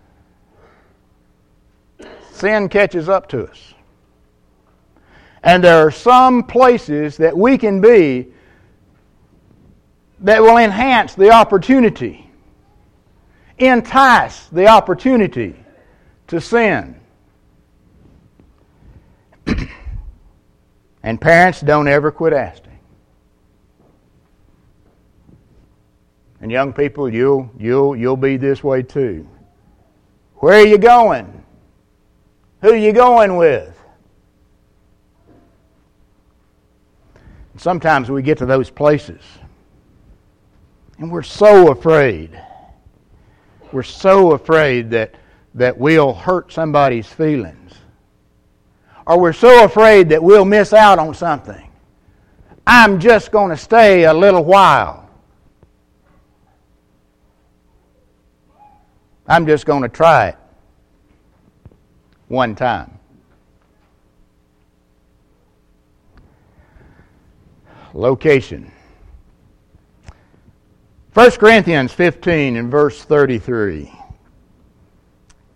Sin 2.32 2.68
catches 2.68 3.08
up 3.08 3.28
to 3.28 3.46
us. 3.46 3.74
And 5.42 5.62
there 5.62 5.86
are 5.86 5.90
some 5.90 6.44
places 6.44 7.16
that 7.18 7.36
we 7.36 7.58
can 7.58 7.80
be 7.80 8.28
that 10.20 10.40
will 10.40 10.58
enhance 10.58 11.14
the 11.14 11.30
opportunity 11.30 12.24
entice 13.58 14.46
the 14.46 14.66
opportunity 14.66 15.54
to 16.26 16.40
sin. 16.40 16.98
And 21.04 21.20
parents 21.20 21.60
don't 21.60 21.86
ever 21.86 22.10
quit 22.10 22.32
asking. 22.32 22.80
And 26.40 26.50
young 26.50 26.72
people, 26.72 27.08
you'll, 27.08 27.48
you'll, 27.56 27.94
you'll 27.94 28.16
be 28.16 28.36
this 28.36 28.64
way 28.64 28.82
too. 28.82 29.28
Where 30.38 30.60
are 30.60 30.66
you 30.66 30.76
going? 30.76 31.44
Who 32.60 32.70
are 32.70 32.76
you 32.76 32.92
going 32.92 33.36
with? 33.36 33.78
Sometimes 37.56 38.10
we 38.10 38.20
get 38.20 38.38
to 38.38 38.46
those 38.46 38.68
places 38.68 39.22
and 40.98 41.10
we're 41.12 41.22
so 41.22 41.70
afraid 41.70 42.36
we're 43.74 43.82
so 43.82 44.32
afraid 44.32 44.90
that, 44.90 45.16
that 45.54 45.76
we'll 45.76 46.14
hurt 46.14 46.52
somebody's 46.52 47.08
feelings. 47.08 47.63
Or 49.06 49.20
we're 49.20 49.32
so 49.32 49.64
afraid 49.64 50.08
that 50.08 50.22
we'll 50.22 50.44
miss 50.44 50.72
out 50.72 50.98
on 50.98 51.14
something. 51.14 51.70
I'm 52.66 52.98
just 52.98 53.30
going 53.30 53.50
to 53.50 53.56
stay 53.56 54.04
a 54.04 54.14
little 54.14 54.44
while. 54.44 55.10
I'm 59.26 59.46
just 59.46 59.66
going 59.66 59.82
to 59.82 59.88
try 59.88 60.28
it 60.28 60.36
one 62.28 62.54
time. 62.54 62.98
Location. 67.92 68.72
1 71.14 71.30
Corinthians 71.32 71.92
15 71.92 72.56
and 72.56 72.70
verse 72.70 73.04
33. 73.04 73.92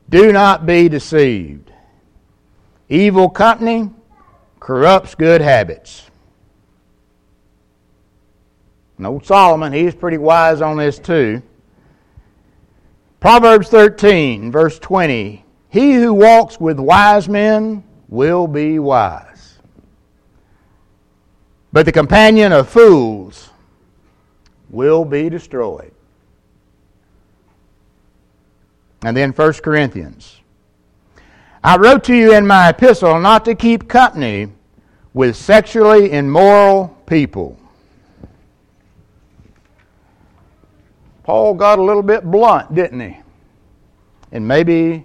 Do 0.09 0.33
not 0.33 0.65
be 0.65 0.89
deceived. 0.89 1.73
Evil 2.89 3.29
company 3.29 3.91
corrupts 4.61 5.15
good 5.15 5.41
habits. 5.41 6.09
And 8.97 9.07
old 9.07 9.25
Solomon, 9.25 9.73
he's 9.73 9.95
pretty 9.95 10.19
wise 10.19 10.61
on 10.61 10.77
this 10.77 10.99
too. 10.99 11.43
Proverbs 13.21 13.69
13, 13.69 14.51
verse 14.51 14.79
20. 14.79 15.45
He 15.71 15.95
who 15.95 16.15
walks 16.15 16.59
with 16.59 16.79
wise 16.79 17.29
men 17.29 17.85
will 18.09 18.47
be 18.47 18.79
wise. 18.79 19.59
But 21.73 21.85
the 21.85 21.93
companion 21.93 22.53
of 22.53 22.69
fools 22.69 23.51
will 24.71 25.05
be 25.05 25.29
destroyed. 25.29 25.93
And 29.03 29.17
then 29.17 29.33
1 29.33 29.53
Corinthians. 29.55 30.38
I 31.69 31.77
wrote 31.77 32.03
to 32.05 32.17
you 32.17 32.33
in 32.33 32.47
my 32.47 32.71
epistle 32.71 33.21
not 33.21 33.45
to 33.45 33.55
keep 33.55 33.91
company 33.91 34.49
with 35.13 35.37
sexually 35.37 36.13
immoral 36.13 36.97
people. 37.05 37.59
Paul 41.25 41.53
got 41.53 41.79
a 41.79 41.83
little 41.83 42.03
bit 42.03 42.25
blunt, 42.25 42.75
didn't 42.75 43.01
he? 43.01 43.19
And 44.33 44.49
maybe 44.49 45.05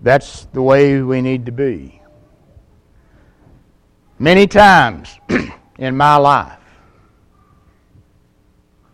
that's 0.00 0.44
the 0.52 0.62
way 0.62 1.02
we 1.02 1.20
need 1.20 1.44
to 1.46 1.50
be. 1.50 2.00
Many 4.20 4.46
times 4.46 5.18
in 5.76 5.96
my 5.96 6.14
life, 6.18 6.60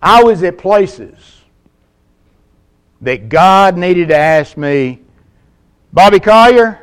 I 0.01 0.25
was 0.25 0.43
at 0.43 0.57
places 0.57 1.43
that 3.03 3.29
God 3.29 3.77
needed 3.77 4.09
to 4.09 4.17
ask 4.17 4.57
me, 4.57 5.04
Bobby 5.95 6.19
Collier, 6.19 6.81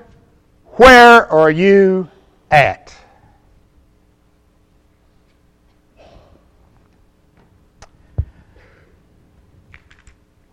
where 0.78 1.30
are 1.30 1.52
you 1.52 2.08
at? 2.50 2.96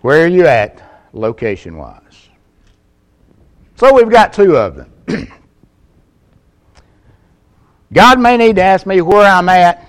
Where 0.00 0.24
are 0.24 0.28
you 0.28 0.48
at 0.48 0.82
location 1.12 1.76
wise? 1.76 2.30
So 3.76 3.94
we've 3.94 4.10
got 4.10 4.32
two 4.32 4.56
of 4.56 4.74
them. 4.74 4.92
God 7.92 8.18
may 8.18 8.36
need 8.36 8.56
to 8.56 8.62
ask 8.62 8.86
me 8.86 9.00
where 9.02 9.30
I'm 9.30 9.48
at 9.48 9.86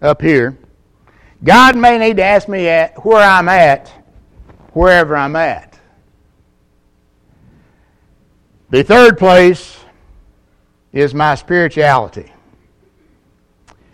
up 0.00 0.22
here. 0.22 0.56
God 1.44 1.76
may 1.76 1.98
need 1.98 2.16
to 2.16 2.24
ask 2.24 2.48
me 2.48 2.68
at 2.68 3.04
where 3.04 3.22
I'm 3.22 3.50
at 3.50 3.88
wherever 4.72 5.14
I'm 5.14 5.36
at. 5.36 5.67
The 8.70 8.82
third 8.82 9.16
place 9.16 9.78
is 10.92 11.14
my 11.14 11.34
spirituality. 11.34 12.32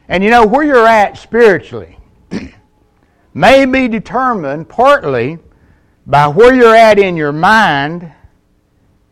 And 0.09 0.23
you 0.23 0.31
know, 0.31 0.47
where 0.47 0.65
you're 0.65 0.87
at 0.87 1.17
spiritually 1.17 1.99
may 3.35 3.65
be 3.67 3.89
determined 3.89 4.69
partly 4.69 5.39
by 6.07 6.27
where 6.27 6.55
you're 6.55 6.75
at 6.75 6.99
in 6.99 7.17
your 7.17 7.33
mind 7.33 8.13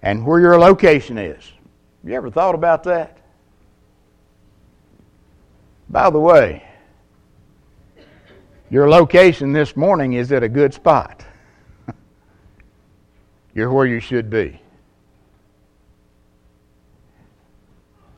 and 0.02 0.26
where 0.26 0.40
your 0.40 0.58
location 0.58 1.16
is. 1.16 1.52
You 2.04 2.14
ever 2.14 2.30
thought 2.30 2.54
about 2.54 2.82
that? 2.84 3.18
By 5.88 6.10
the 6.10 6.18
way, 6.18 6.64
your 8.70 8.88
location 8.88 9.52
this 9.52 9.76
morning 9.76 10.14
is 10.14 10.32
at 10.32 10.42
a 10.42 10.48
good 10.48 10.72
spot. 10.72 11.24
You're 13.54 13.70
where 13.70 13.84
you 13.84 14.00
should 14.00 14.30
be. 14.30 14.61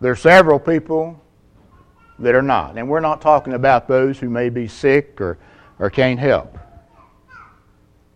There 0.04 0.12
are 0.12 0.16
several 0.16 0.58
people 0.58 1.18
that 2.18 2.34
are 2.34 2.42
not. 2.42 2.76
And 2.76 2.90
we're 2.90 3.00
not 3.00 3.22
talking 3.22 3.54
about 3.54 3.88
those 3.88 4.18
who 4.18 4.28
may 4.28 4.50
be 4.50 4.68
sick 4.68 5.18
or, 5.18 5.38
or 5.78 5.88
can't 5.88 6.20
help. 6.20 6.58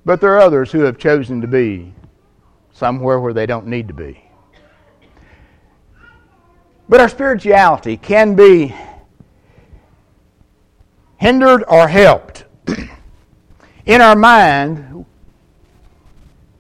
But 0.05 0.21
there 0.21 0.35
are 0.35 0.39
others 0.39 0.71
who 0.71 0.81
have 0.81 0.99
chosen 0.99 1.41
to 1.41 1.47
be 1.47 1.95
somewhere 2.75 3.19
where 3.19 3.33
they 3.33 3.47
don't 3.47 3.67
need 3.67 3.89
to 3.89 3.95
be. 3.95 4.23
But 6.91 7.01
our 7.01 7.09
spirituality 7.09 7.97
can 7.97 8.35
be 8.35 8.75
hindered 11.17 11.65
or 11.69 11.89
helped. 11.89 12.45
In 13.87 14.03
our 14.03 14.15
mind, 14.15 15.07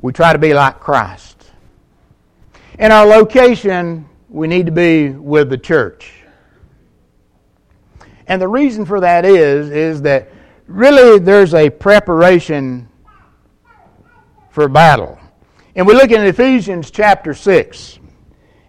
we 0.00 0.10
try 0.10 0.32
to 0.32 0.38
be 0.38 0.54
like 0.54 0.80
Christ. 0.80 1.50
In 2.78 2.90
our 2.90 3.04
location, 3.04 4.08
we 4.28 4.46
need 4.46 4.66
to 4.66 4.72
be 4.72 5.08
with 5.10 5.50
the 5.50 5.58
church. 5.58 6.12
And 8.26 8.40
the 8.40 8.48
reason 8.48 8.84
for 8.84 9.00
that 9.00 9.24
is, 9.24 9.70
is 9.70 10.02
that 10.02 10.28
really 10.66 11.18
there's 11.18 11.54
a 11.54 11.70
preparation 11.70 12.88
for 14.50 14.68
battle. 14.68 15.18
And 15.74 15.86
we 15.86 15.94
look 15.94 16.10
in 16.10 16.20
Ephesians 16.22 16.90
chapter 16.90 17.32
6. 17.32 17.98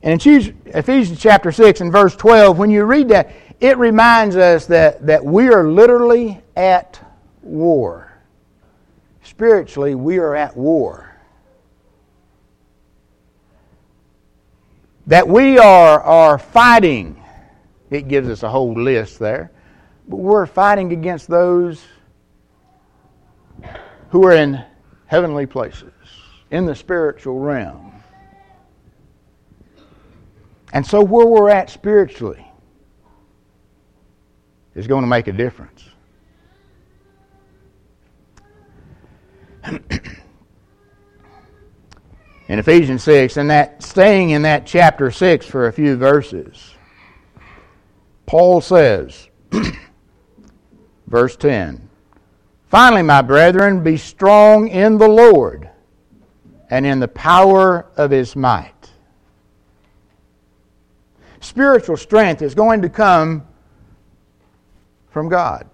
And 0.02 0.26
in 0.26 0.62
Ephesians 0.66 1.20
chapter 1.20 1.52
6 1.52 1.82
and 1.82 1.92
verse 1.92 2.16
12, 2.16 2.58
when 2.58 2.70
you 2.70 2.86
read 2.86 3.10
that, 3.10 3.32
it 3.60 3.78
reminds 3.78 4.38
us 4.38 4.66
that, 4.68 5.06
that 5.06 5.26
we 5.26 5.50
are 5.50 5.70
literally 5.70 6.42
at 6.56 7.06
war. 7.42 8.14
Spiritually, 9.24 9.96
we 9.96 10.20
are 10.20 10.36
at 10.36 10.56
war. 10.56 11.09
That 15.10 15.28
we 15.28 15.58
are, 15.58 16.02
are 16.04 16.38
fighting. 16.38 17.20
It 17.90 18.08
gives 18.08 18.30
us 18.30 18.44
a 18.44 18.50
whole 18.50 18.80
list 18.80 19.18
there. 19.18 19.52
But 20.08 20.18
we're 20.18 20.46
fighting 20.46 20.94
against 20.94 21.28
those 21.28 21.84
who 24.12 24.24
are 24.28 24.34
in 24.34 24.64
heavenly 25.08 25.48
places, 25.48 25.92
in 26.52 26.68
the 26.68 26.76
spiritual 26.76 27.40
realm. 27.40 28.04
And 30.74 30.86
so, 30.86 31.02
where 31.02 31.26
we're 31.26 31.50
at 31.50 31.72
spiritually 31.72 32.46
is 34.76 34.86
going 34.86 35.02
to 35.02 35.08
make 35.08 35.28
a 35.28 35.34
difference. 35.34 35.90
in 42.50 42.58
Ephesians 42.58 43.04
6, 43.04 43.38
and 43.38 43.52
that 43.52 43.84
staying 43.84 44.32
in 44.32 44.42
that 44.42 44.66
chapter 44.66 45.12
6 45.12 45.46
for 45.46 45.68
a 45.68 45.72
few 45.72 45.96
verses, 45.96 46.74
Paul 48.26 48.60
says, 48.60 49.30
verse 51.08 51.36
10, 51.38 51.88
Finally, 52.68 53.04
my 53.04 53.22
brethren, 53.22 53.84
be 53.84 53.98
strong 53.98 54.68
in 54.68 54.98
the 54.98 55.08
Lord 55.08 55.70
and 56.72 56.86
in 56.86 57.00
the 57.00 57.08
power 57.08 57.86
of 57.96 58.12
his 58.12 58.36
might. 58.36 58.74
Spiritual 61.40 61.98
strength 61.98 62.42
is 62.42 62.56
going 62.56 62.82
to 62.82 62.90
come 62.90 63.48
from 65.10 65.30
God. 65.30 65.68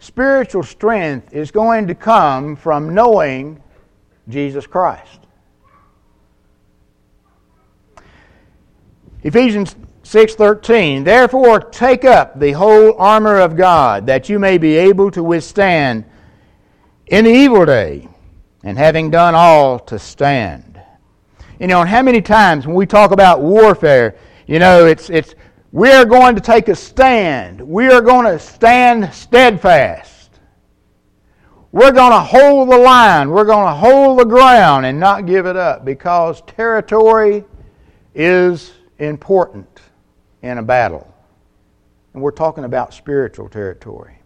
Spiritual 0.00 0.62
strength 0.62 1.32
is 1.32 1.52
going 1.52 1.86
to 1.86 1.94
come 1.94 2.56
from 2.56 2.94
knowing 2.94 3.62
Jesus 4.28 4.66
Christ. 4.66 5.25
Ephesians 9.22 9.76
6:13 10.02 11.04
Therefore 11.04 11.60
take 11.60 12.04
up 12.04 12.38
the 12.38 12.52
whole 12.52 12.94
armor 12.98 13.38
of 13.38 13.56
God 13.56 14.06
that 14.06 14.28
you 14.28 14.38
may 14.38 14.58
be 14.58 14.76
able 14.76 15.10
to 15.10 15.22
withstand 15.22 16.04
in 17.06 17.24
the 17.24 17.30
evil 17.30 17.64
day 17.64 18.08
and 18.62 18.78
having 18.78 19.10
done 19.10 19.34
all 19.34 19.78
to 19.78 19.98
stand. 19.98 20.80
You 21.58 21.66
know, 21.66 21.80
and 21.80 21.88
how 21.88 22.02
many 22.02 22.20
times 22.20 22.66
when 22.66 22.76
we 22.76 22.86
talk 22.86 23.12
about 23.12 23.40
warfare, 23.40 24.16
you 24.46 24.58
know, 24.58 24.86
it's 24.86 25.10
it's 25.10 25.34
we 25.72 25.90
are 25.90 26.04
going 26.04 26.34
to 26.34 26.40
take 26.40 26.68
a 26.68 26.74
stand. 26.74 27.60
We 27.60 27.88
are 27.88 28.00
going 28.00 28.26
to 28.26 28.38
stand 28.38 29.12
steadfast. 29.12 30.30
We're 31.72 31.92
going 31.92 32.12
to 32.12 32.20
hold 32.20 32.70
the 32.70 32.78
line. 32.78 33.28
We're 33.28 33.44
going 33.44 33.66
to 33.66 33.74
hold 33.74 34.18
the 34.18 34.24
ground 34.24 34.86
and 34.86 34.98
not 34.98 35.26
give 35.26 35.46
it 35.46 35.56
up 35.56 35.84
because 35.84 36.42
territory 36.46 37.44
is 38.14 38.72
important 38.98 39.80
in 40.42 40.58
a 40.58 40.62
battle. 40.62 41.12
And 42.14 42.22
we're 42.22 42.30
talking 42.30 42.64
about 42.64 42.94
spiritual 42.94 43.48
territory. 43.48 44.18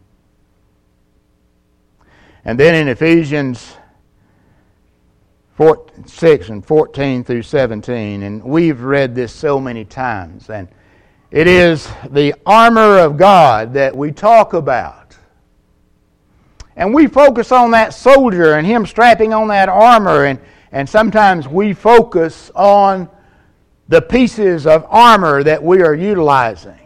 And 2.44 2.58
then 2.58 2.74
in 2.74 2.88
Ephesians 2.88 3.74
4, 5.54 5.86
6 6.06 6.48
and 6.48 6.64
14 6.64 7.24
through 7.24 7.42
17, 7.42 8.22
and 8.22 8.42
we've 8.42 8.80
read 8.80 9.14
this 9.14 9.32
so 9.32 9.60
many 9.60 9.84
times, 9.84 10.48
and 10.48 10.68
it 11.30 11.46
is 11.46 11.88
the 12.10 12.34
armor 12.46 12.98
of 12.98 13.16
God 13.16 13.74
that 13.74 13.94
we 13.94 14.10
talk 14.10 14.54
about. 14.54 15.16
And 16.76 16.94
we 16.94 17.08
focus 17.08 17.52
on 17.52 17.72
that 17.72 17.92
soldier 17.92 18.54
and 18.54 18.66
him 18.66 18.86
strapping 18.86 19.34
on 19.34 19.48
that 19.48 19.68
armor, 19.68 20.24
and, 20.24 20.40
and 20.72 20.88
sometimes 20.88 21.46
we 21.46 21.74
focus 21.74 22.50
on 22.54 23.10
the 23.90 24.00
pieces 24.00 24.68
of 24.68 24.86
armor 24.88 25.42
that 25.42 25.60
we 25.60 25.82
are 25.82 25.94
utilizing. 25.94 26.78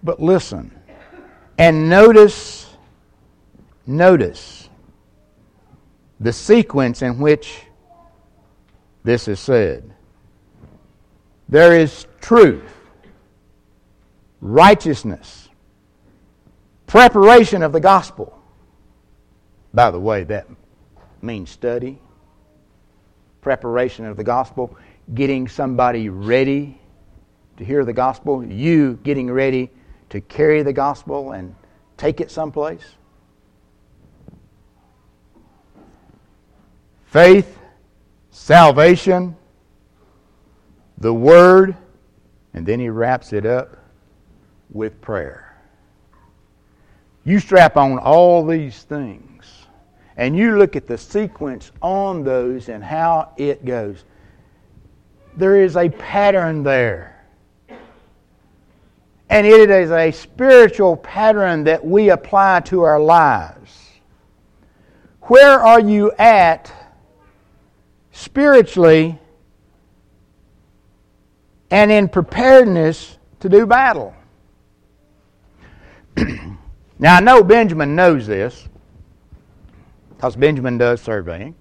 But 0.00 0.22
listen 0.22 0.70
and 1.58 1.90
notice, 1.90 2.72
notice 3.84 4.68
the 6.20 6.32
sequence 6.32 7.02
in 7.02 7.18
which 7.18 7.62
this 9.02 9.26
is 9.26 9.40
said. 9.40 9.92
There 11.48 11.76
is 11.76 12.06
truth, 12.20 12.62
righteousness, 14.40 15.48
preparation 16.86 17.64
of 17.64 17.72
the 17.72 17.80
gospel. 17.80 18.40
By 19.74 19.90
the 19.90 19.98
way, 19.98 20.22
that 20.24 20.46
means 21.20 21.50
study, 21.50 21.98
preparation 23.42 24.06
of 24.06 24.16
the 24.16 24.24
gospel, 24.24 24.74
getting 25.12 25.46
somebody 25.46 26.08
ready 26.08 26.80
to 27.58 27.64
hear 27.64 27.84
the 27.84 27.92
gospel, 27.92 28.42
you 28.42 28.98
getting 29.02 29.30
ready 29.30 29.70
to 30.08 30.20
carry 30.22 30.62
the 30.62 30.72
gospel 30.72 31.32
and 31.32 31.54
take 31.98 32.20
it 32.20 32.30
someplace. 32.30 32.84
Faith, 37.04 37.58
salvation, 38.30 39.36
the 40.96 41.12
Word, 41.12 41.76
and 42.54 42.64
then 42.64 42.80
he 42.80 42.88
wraps 42.88 43.32
it 43.32 43.44
up 43.44 43.76
with 44.70 45.00
prayer. 45.00 45.60
You 47.24 47.38
strap 47.38 47.76
on 47.76 47.98
all 47.98 48.46
these 48.46 48.82
things, 48.84 49.31
and 50.16 50.36
you 50.36 50.58
look 50.58 50.76
at 50.76 50.86
the 50.86 50.98
sequence 50.98 51.72
on 51.80 52.22
those 52.22 52.68
and 52.68 52.84
how 52.84 53.32
it 53.36 53.64
goes. 53.64 54.04
There 55.36 55.62
is 55.62 55.76
a 55.76 55.88
pattern 55.88 56.62
there. 56.62 57.08
And 59.30 59.46
it 59.46 59.70
is 59.70 59.90
a 59.90 60.10
spiritual 60.10 60.96
pattern 60.96 61.64
that 61.64 61.84
we 61.84 62.10
apply 62.10 62.60
to 62.66 62.82
our 62.82 63.00
lives. 63.00 63.78
Where 65.22 65.58
are 65.58 65.80
you 65.80 66.12
at 66.18 66.70
spiritually 68.10 69.18
and 71.70 71.90
in 71.90 72.08
preparedness 72.08 73.16
to 73.40 73.48
do 73.48 73.64
battle? 73.66 74.14
now, 76.98 77.16
I 77.16 77.20
know 77.20 77.42
Benjamin 77.42 77.96
knows 77.96 78.26
this 78.26 78.68
because 80.22 80.36
Benjamin 80.36 80.78
does 80.78 81.00
surveying. 81.00 81.56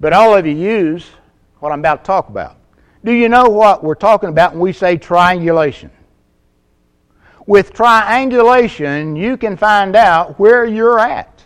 But 0.00 0.12
all 0.12 0.36
of 0.36 0.46
you 0.46 0.52
use 0.52 1.08
what 1.60 1.72
I'm 1.72 1.78
about 1.78 2.04
to 2.04 2.06
talk 2.06 2.28
about. 2.28 2.58
Do 3.02 3.10
you 3.10 3.30
know 3.30 3.48
what 3.48 3.82
we're 3.82 3.94
talking 3.94 4.28
about 4.28 4.52
when 4.52 4.60
we 4.60 4.74
say 4.74 4.98
triangulation? 4.98 5.90
With 7.46 7.72
triangulation, 7.72 9.16
you 9.16 9.38
can 9.38 9.56
find 9.56 9.96
out 9.96 10.38
where 10.38 10.66
you're 10.66 11.00
at. 11.00 11.42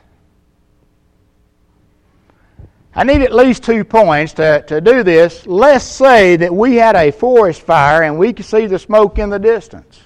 I 2.92 3.04
need 3.04 3.22
at 3.22 3.32
least 3.32 3.62
two 3.62 3.84
points 3.84 4.32
to, 4.34 4.64
to 4.66 4.80
do 4.80 5.04
this. 5.04 5.46
Let's 5.46 5.84
say 5.84 6.34
that 6.34 6.52
we 6.52 6.74
had 6.74 6.96
a 6.96 7.12
forest 7.12 7.62
fire 7.62 8.02
and 8.02 8.18
we 8.18 8.32
could 8.32 8.44
see 8.44 8.66
the 8.66 8.80
smoke 8.80 9.20
in 9.20 9.30
the 9.30 9.38
distance. 9.38 10.00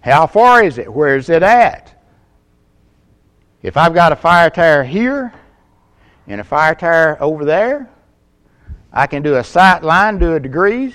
How 0.00 0.26
far 0.26 0.62
is 0.62 0.76
it? 0.76 0.92
Where 0.92 1.16
is 1.16 1.30
it 1.30 1.42
at? 1.42 1.95
If 3.66 3.76
I've 3.76 3.94
got 3.94 4.12
a 4.12 4.16
fire 4.16 4.48
tire 4.48 4.84
here 4.84 5.32
and 6.28 6.40
a 6.40 6.44
fire 6.44 6.76
tire 6.76 7.20
over 7.20 7.44
there, 7.44 7.90
I 8.92 9.08
can 9.08 9.24
do 9.24 9.38
a 9.38 9.42
sight 9.42 9.82
line, 9.82 10.20
do 10.20 10.36
a 10.36 10.40
degrees. 10.40 10.94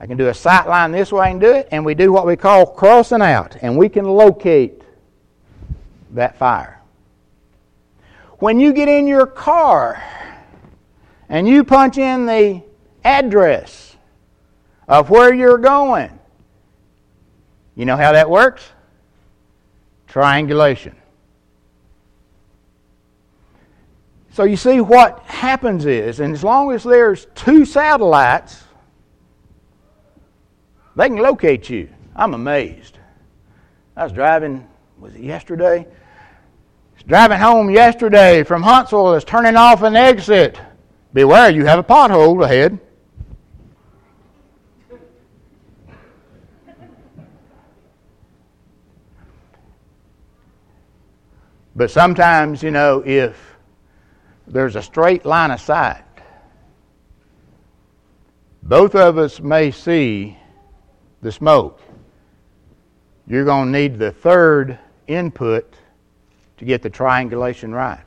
I 0.00 0.06
can 0.06 0.16
do 0.16 0.28
a 0.28 0.32
sight 0.32 0.66
line 0.66 0.90
this 0.90 1.12
way 1.12 1.30
and 1.30 1.38
do 1.38 1.52
it, 1.52 1.68
and 1.70 1.84
we 1.84 1.94
do 1.94 2.10
what 2.10 2.24
we 2.24 2.34
call 2.34 2.64
crossing 2.64 3.20
out, 3.20 3.58
and 3.60 3.76
we 3.76 3.90
can 3.90 4.06
locate 4.06 4.80
that 6.12 6.38
fire. 6.38 6.80
When 8.38 8.58
you 8.58 8.72
get 8.72 8.88
in 8.88 9.06
your 9.06 9.26
car 9.26 10.02
and 11.28 11.46
you 11.46 11.62
punch 11.62 11.98
in 11.98 12.24
the 12.24 12.62
address 13.04 13.96
of 14.88 15.10
where 15.10 15.34
you're 15.34 15.58
going, 15.58 16.18
you 17.76 17.84
know 17.84 17.98
how 17.98 18.12
that 18.12 18.30
works? 18.30 18.66
Triangulation. 20.06 20.97
So 24.38 24.44
you 24.44 24.56
see 24.56 24.80
what 24.80 25.18
happens 25.24 25.84
is, 25.84 26.20
and 26.20 26.32
as 26.32 26.44
long 26.44 26.70
as 26.70 26.84
there's 26.84 27.26
two 27.34 27.64
satellites, 27.64 28.62
they 30.94 31.08
can 31.08 31.16
locate 31.16 31.68
you. 31.68 31.88
I'm 32.14 32.34
amazed. 32.34 33.00
I 33.96 34.04
was 34.04 34.12
driving, 34.12 34.64
was 34.96 35.12
it 35.16 35.22
yesterday? 35.22 35.88
Driving 37.08 37.40
home 37.40 37.68
yesterday 37.68 38.44
from 38.44 38.62
Huntsville, 38.62 39.08
I 39.08 39.14
was 39.14 39.24
turning 39.24 39.56
off 39.56 39.82
an 39.82 39.96
exit. 39.96 40.60
Beware, 41.12 41.50
you 41.50 41.64
have 41.64 41.80
a 41.80 41.82
pothole 41.82 42.44
ahead. 42.44 42.78
But 51.74 51.90
sometimes, 51.90 52.62
you 52.62 52.70
know, 52.70 53.02
if 53.04 53.57
there's 54.50 54.76
a 54.76 54.82
straight 54.82 55.24
line 55.24 55.50
of 55.50 55.60
sight. 55.60 56.04
Both 58.62 58.94
of 58.94 59.18
us 59.18 59.40
may 59.40 59.70
see 59.70 60.36
the 61.22 61.32
smoke. 61.32 61.80
You're 63.26 63.44
going 63.44 63.72
to 63.72 63.78
need 63.78 63.98
the 63.98 64.10
third 64.10 64.78
input 65.06 65.74
to 66.58 66.64
get 66.64 66.82
the 66.82 66.90
triangulation 66.90 67.72
right. 67.72 68.04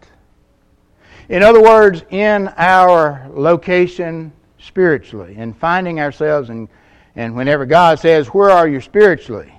In 1.30 1.44
other 1.44 1.62
words, 1.62 2.04
in 2.10 2.50
our 2.58 3.28
location 3.32 4.34
spiritually, 4.60 5.36
in 5.38 5.54
finding 5.54 6.00
ourselves, 6.00 6.50
and, 6.50 6.68
and 7.16 7.36
whenever 7.36 7.66
God 7.66 8.00
says, 8.00 8.28
Where 8.28 8.50
are 8.50 8.68
you 8.68 8.82
spiritually? 8.82 9.54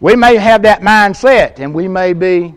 We 0.00 0.16
may 0.16 0.36
have 0.36 0.62
that 0.62 0.80
mindset 0.80 1.60
and 1.60 1.74
we 1.74 1.88
may 1.88 2.12
be 2.12 2.54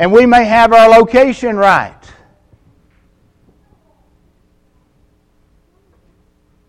and 0.00 0.10
we 0.10 0.24
may 0.24 0.46
have 0.46 0.72
our 0.72 0.88
location 0.88 1.56
right. 1.56 1.94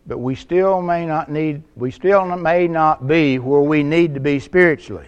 But 0.06 0.18
we 0.18 0.36
still 0.36 0.82
may 0.82 1.06
not 1.06 1.32
need 1.32 1.64
we 1.78 1.92
still 1.92 2.26
may 2.36 2.68
not 2.68 3.08
be 3.08 3.40
where 3.40 3.62
we 3.62 3.84
need 3.84 4.16
to 4.16 4.20
be 4.20 4.42
spiritually. 4.42 5.08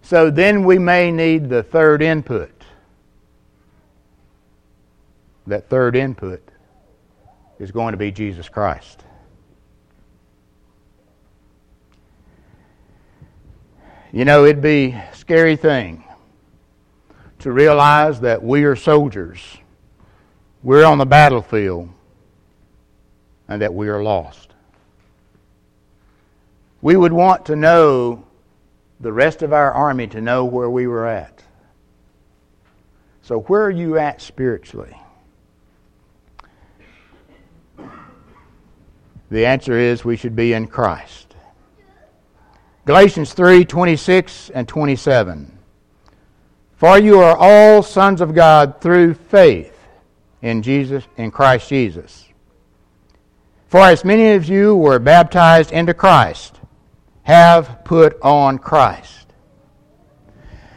So 0.00 0.30
then 0.30 0.64
we 0.64 0.78
may 0.78 1.10
need 1.12 1.50
the 1.50 1.62
third 1.62 2.00
input. 2.00 2.50
That 5.46 5.68
third 5.68 5.96
input 5.96 6.42
is 7.58 7.70
going 7.70 7.92
to 7.92 7.98
be 7.98 8.10
Jesus 8.10 8.48
Christ. 8.48 9.04
You 14.12 14.24
know, 14.24 14.46
it'd 14.46 14.62
be 14.62 14.92
a 14.92 15.14
scary 15.14 15.56
thing 15.56 16.04
to 17.42 17.52
realize 17.52 18.20
that 18.20 18.42
we 18.42 18.64
are 18.64 18.76
soldiers. 18.76 19.40
We're 20.62 20.84
on 20.84 20.98
the 20.98 21.06
battlefield 21.06 21.88
and 23.48 23.60
that 23.62 23.74
we 23.74 23.88
are 23.88 24.02
lost. 24.02 24.50
We 26.80 26.96
would 26.96 27.12
want 27.12 27.46
to 27.46 27.56
know 27.56 28.24
the 29.00 29.12
rest 29.12 29.42
of 29.42 29.52
our 29.52 29.72
army 29.72 30.06
to 30.08 30.20
know 30.20 30.44
where 30.44 30.70
we 30.70 30.86
were 30.86 31.06
at. 31.06 31.42
So, 33.22 33.40
where 33.40 33.62
are 33.64 33.70
you 33.70 33.98
at 33.98 34.20
spiritually? 34.20 34.96
The 39.30 39.46
answer 39.46 39.78
is 39.78 40.04
we 40.04 40.16
should 40.16 40.36
be 40.36 40.52
in 40.52 40.66
Christ. 40.66 41.34
Galatians 42.84 43.32
3 43.32 43.64
26 43.64 44.50
and 44.50 44.68
27. 44.68 45.51
For 46.82 46.98
you 46.98 47.20
are 47.20 47.36
all 47.38 47.80
sons 47.84 48.20
of 48.20 48.34
God 48.34 48.80
through 48.80 49.14
faith 49.14 49.72
in 50.40 50.62
Jesus 50.62 51.04
in 51.16 51.30
Christ 51.30 51.68
Jesus. 51.68 52.26
For 53.68 53.82
as 53.82 54.04
many 54.04 54.32
of 54.32 54.46
you 54.46 54.74
were 54.74 54.98
baptized 54.98 55.70
into 55.70 55.94
Christ 55.94 56.58
have 57.22 57.84
put 57.84 58.20
on 58.20 58.58
Christ. 58.58 59.28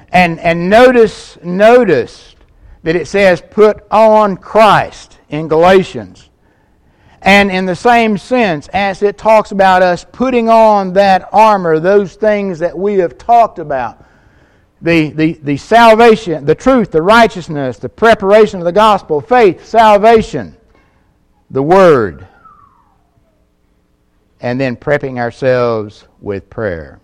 And 0.09 0.39
and 0.41 0.69
notice 0.69 1.39
notice 1.43 2.35
that 2.83 2.95
it 2.95 3.07
says 3.07 3.41
put 3.41 3.83
on 3.89 4.37
Christ 4.37 5.17
in 5.29 5.47
Galatians. 5.47 6.29
And 7.23 7.49
in 7.49 7.65
the 7.65 7.75
same 7.75 8.19
sense 8.19 8.67
as 8.73 9.01
it 9.01 9.17
talks 9.17 9.49
about 9.49 9.81
us 9.81 10.05
putting 10.11 10.49
on 10.49 10.93
that 10.93 11.27
armor, 11.31 11.79
those 11.79 12.13
things 12.13 12.59
that 12.59 12.77
we 12.77 12.93
have 12.99 13.17
talked 13.17 13.57
about 13.57 14.05
the, 14.81 15.09
the, 15.11 15.33
the 15.33 15.57
salvation, 15.57 16.45
the 16.45 16.55
truth, 16.55 16.91
the 16.91 17.01
righteousness, 17.01 17.77
the 17.77 17.89
preparation 17.89 18.59
of 18.59 18.65
the 18.65 18.71
gospel, 18.71 19.21
faith, 19.21 19.65
salvation, 19.65 20.55
the 21.49 21.63
word, 21.63 22.27
and 24.41 24.59
then 24.59 24.75
prepping 24.75 25.17
ourselves 25.17 26.07
with 26.19 26.49
prayer. 26.49 26.99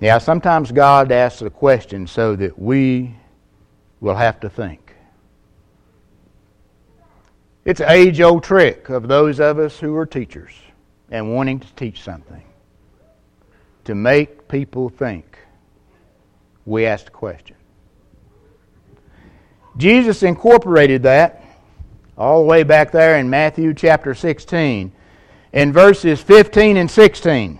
Now, 0.00 0.18
sometimes 0.18 0.72
God 0.72 1.12
asks 1.12 1.42
a 1.42 1.50
question 1.50 2.06
so 2.06 2.34
that 2.36 2.58
we 2.58 3.14
will 4.00 4.14
have 4.14 4.40
to 4.40 4.48
think. 4.48 4.94
It's 7.66 7.80
an 7.80 7.90
age 7.90 8.22
old 8.22 8.42
trick 8.42 8.88
of 8.88 9.08
those 9.08 9.40
of 9.40 9.58
us 9.58 9.78
who 9.78 9.94
are 9.96 10.06
teachers 10.06 10.52
and 11.10 11.34
wanting 11.34 11.60
to 11.60 11.74
teach 11.74 12.00
something 12.02 12.42
to 13.84 13.94
make 13.94 14.48
people 14.48 14.88
think, 14.88 15.38
we 16.66 16.86
asked 16.86 17.08
a 17.08 17.12
question. 17.12 17.56
Jesus 19.76 20.22
incorporated 20.22 21.04
that 21.04 21.42
all 22.16 22.40
the 22.40 22.46
way 22.46 22.62
back 22.62 22.92
there 22.92 23.16
in 23.16 23.30
Matthew 23.30 23.72
chapter 23.72 24.14
16 24.14 24.92
in 25.52 25.72
verses 25.72 26.20
15 26.20 26.76
and 26.76 26.90
16. 26.90 27.58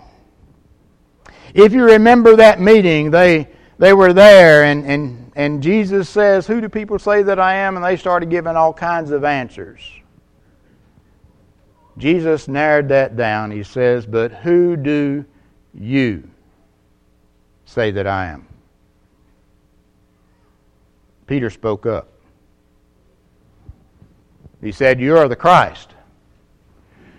If 1.55 1.73
you 1.73 1.85
remember 1.85 2.37
that 2.37 2.61
meeting, 2.61 3.11
they, 3.11 3.49
they 3.79 3.93
were 3.93 4.13
there, 4.13 4.65
and, 4.65 4.85
and, 4.85 5.33
and 5.35 5.63
Jesus 5.63 6.09
says, 6.09 6.47
Who 6.47 6.61
do 6.61 6.69
people 6.69 6.99
say 6.99 7.23
that 7.23 7.41
I 7.41 7.55
am? 7.57 7.77
And 7.77 7.85
they 7.85 7.97
started 7.97 8.31
giving 8.31 8.55
all 8.55 8.73
kinds 8.73 9.11
of 9.11 9.25
answers. 9.25 9.81
Jesus 11.99 12.47
narrowed 12.47 12.89
that 12.89 13.17
down. 13.17 13.51
He 13.51 13.63
says, 13.63 14.07
But 14.07 14.33
who 14.33 14.77
do 14.77 15.25
you 15.75 16.29
say 17.65 17.91
that 17.91 18.07
I 18.07 18.27
am? 18.27 18.47
Peter 21.27 21.51
spoke 21.51 21.87
up. 21.87 22.09
He 24.61 24.73
said, 24.73 25.01
You 25.01 25.17
are 25.17 25.29
the 25.29 25.37
Christ. 25.37 25.91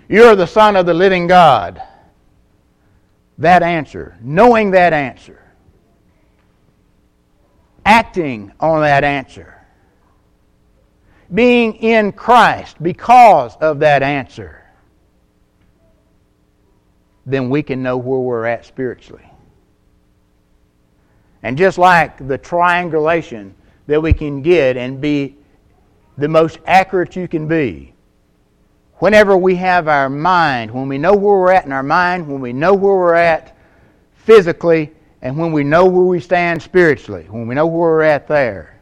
You 0.10 0.24
are 0.26 0.36
the 0.36 0.48
Son 0.48 0.76
of 0.76 0.86
the 0.86 0.94
living 0.94 1.28
God. 1.28 1.82
That 3.38 3.64
answer, 3.64 4.18
knowing 4.22 4.72
that 4.72 4.94
answer, 4.94 5.42
acting 7.86 8.52
on 8.60 8.82
that 8.82 9.04
answer, 9.04 9.66
being 11.34 11.76
in 11.76 12.12
Christ 12.12 12.76
because 12.84 13.56
of 13.62 13.80
that 13.80 14.04
answer 14.04 14.61
then 17.26 17.50
we 17.50 17.64
can 17.64 17.84
know 17.84 17.98
where 17.98 18.20
we're 18.20 18.46
at 18.46 18.66
spiritually. 18.66 19.26
And 21.44 21.58
just 21.58 21.78
like 21.78 22.28
the 22.28 22.38
triangulation 22.38 23.56
that 23.88 24.02
we 24.02 24.14
can 24.14 24.42
get 24.42 24.78
and 24.78 25.02
be 25.02 25.36
the 26.18 26.28
most 26.28 26.60
accurate 26.66 27.16
you 27.16 27.28
can 27.28 27.48
be, 27.48 27.94
whenever 28.96 29.36
we 29.36 29.56
have 29.56 29.88
our 29.88 30.10
mind, 30.10 30.72
when 30.72 30.88
we 30.88 30.98
know 30.98 31.14
where 31.14 31.40
we're 31.40 31.52
at 31.52 31.66
in 31.66 31.72
our 31.72 31.84
mind, 31.84 32.28
when 32.28 32.42
we 32.42 32.54
know 32.54 32.74
where 32.74 32.96
we're 32.96 33.14
at 33.16 33.58
physically, 34.14 34.92
and 35.24 35.38
when 35.38 35.52
we 35.52 35.64
know 35.64 35.86
where 35.86 36.04
we 36.04 36.20
stand 36.20 36.62
spiritually, 36.62 37.26
when 37.30 37.48
we 37.48 37.56
know 37.56 37.66
where 37.66 37.92
we're 37.92 38.02
at 38.04 38.28
there, 38.28 38.80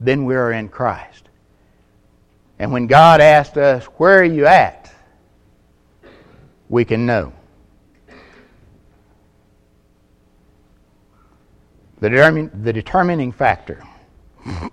then 0.00 0.24
we 0.24 0.34
are 0.34 0.52
in 0.52 0.68
Christ. 0.68 1.28
And 2.58 2.72
when 2.72 2.86
God 2.86 3.20
asked 3.20 3.56
us, 3.56 3.84
Where 3.96 4.20
are 4.20 4.24
you 4.24 4.46
at? 4.46 4.75
We 6.68 6.84
can 6.84 7.06
know. 7.06 7.32
The, 12.00 12.08
determin- 12.08 12.62
the 12.62 12.72
determining 12.72 13.32
factor 13.32 13.82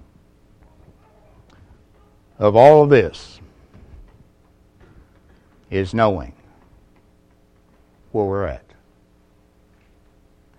of 2.38 2.56
all 2.56 2.84
of 2.84 2.90
this 2.90 3.40
is 5.72 5.94
knowing 5.94 6.34
where 8.12 8.26
we're 8.26 8.46
at. 8.46 8.64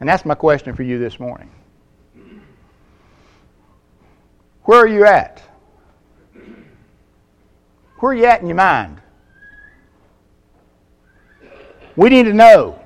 And 0.01 0.09
that's 0.09 0.25
my 0.25 0.35
question 0.35 0.75
for 0.75 0.83
you 0.83 0.99
this 0.99 1.21
morning. 1.21 1.51
Where 4.65 4.81
are 4.81 4.89
you 4.89 5.05
at? 5.05 5.43
Where 7.99 8.13
are 8.13 8.15
you 8.15 8.25
at 8.25 8.41
in 8.41 8.47
your 8.47 8.57
mind? 8.57 9.01
We 11.97 12.11
need 12.11 12.25
to 12.25 12.33
know. 12.33 12.81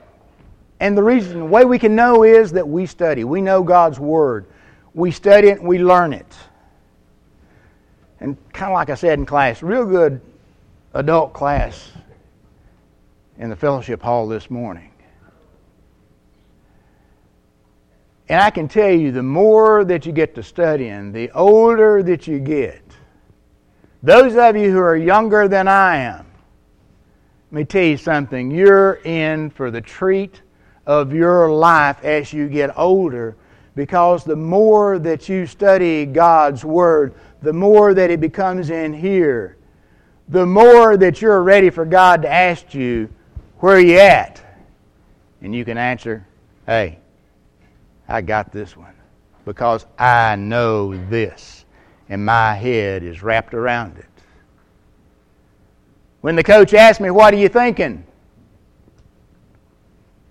And 0.81 0.97
the 0.97 1.03
reason, 1.03 1.39
the 1.39 1.45
way 1.45 1.65
we 1.65 1.79
can 1.79 1.97
know 1.97 2.23
is 2.23 2.53
that 2.53 2.69
we 2.69 2.87
study. 2.87 3.25
We 3.25 3.41
know 3.41 3.63
God's 3.63 3.99
Word. 3.99 4.47
We 4.95 5.11
study 5.11 5.49
it 5.49 5.59
and 5.59 5.69
we 5.69 5.79
learn 5.79 6.13
it. 6.13 6.37
And 8.21 8.37
kind 8.53 8.71
of 8.71 8.75
like 8.75 8.91
I 8.91 8.95
said 8.95 9.19
in 9.19 9.27
class, 9.27 9.63
real 9.63 9.85
good 9.85 10.21
adult 10.95 11.33
class 11.33 11.93
in 13.39 13.51
the 13.51 13.57
fellowship 13.57 14.03
hall 14.03 14.27
this 14.27 14.51
morning. 14.51 14.91
And 18.29 18.41
I 18.41 18.51
can 18.51 18.69
tell 18.69 18.91
you, 18.91 19.11
the 19.11 19.23
more 19.23 19.85
that 19.85 20.05
you 20.05 20.13
get 20.13 20.35
to 20.35 20.43
studying, 20.43 21.13
the 21.13 21.31
older 21.31 22.03
that 22.03 22.27
you 22.27 22.39
get. 22.39 22.83
Those 24.03 24.37
of 24.37 24.57
you 24.57 24.71
who 24.71 24.79
are 24.79 24.97
younger 24.97 25.49
than 25.49 25.67
I 25.67 25.97
am, 25.97 26.27
let 27.51 27.57
me 27.61 27.65
tell 27.65 27.85
you 27.85 27.97
something. 27.97 28.51
You're 28.51 29.01
in 29.05 29.49
for 29.49 29.71
the 29.71 29.81
treat 29.81 30.43
of 30.87 31.15
your 31.15 31.51
life 31.51 32.05
as 32.05 32.31
you 32.31 32.47
get 32.47 32.77
older 32.77 33.37
because 33.75 34.23
the 34.23 34.37
more 34.37 34.99
that 34.99 35.31
you 35.31 35.47
study 35.47 36.05
God's 36.05 36.63
Word, 36.63 37.15
the 37.41 37.53
more 37.55 37.95
that 37.95 38.11
it 38.11 38.21
becomes 38.21 38.69
in 38.69 38.93
here, 38.93 39.57
the 40.29 40.45
more 40.45 40.99
that 40.99 41.23
you're 41.23 41.43
ready 41.43 41.71
for 41.71 41.87
God 41.87 42.21
to 42.21 42.31
ask 42.31 42.75
you, 42.75 43.09
Where 43.61 43.77
are 43.77 43.81
you 43.81 43.99
at? 43.99 44.43
And 45.41 45.55
you 45.55 45.65
can 45.65 45.79
answer, 45.79 46.27
Hey, 46.67 46.99
I 48.09 48.21
got 48.21 48.53
this 48.53 48.77
one 48.77 48.95
because 49.47 49.87
I 49.99 50.37
know 50.37 50.95
this, 51.09 51.65
and 52.11 52.27
my 52.27 52.53
head 52.53 53.03
is 53.03 53.23
wrapped 53.23 53.55
around 53.55 53.97
it. 53.97 54.18
When 56.29 56.37
the 56.37 56.45
coach 56.45 56.75
asked 56.75 57.01
me, 57.01 57.11
What 57.11 57.33
are 57.33 57.39
you 57.39 57.49
thinking? 57.49 58.05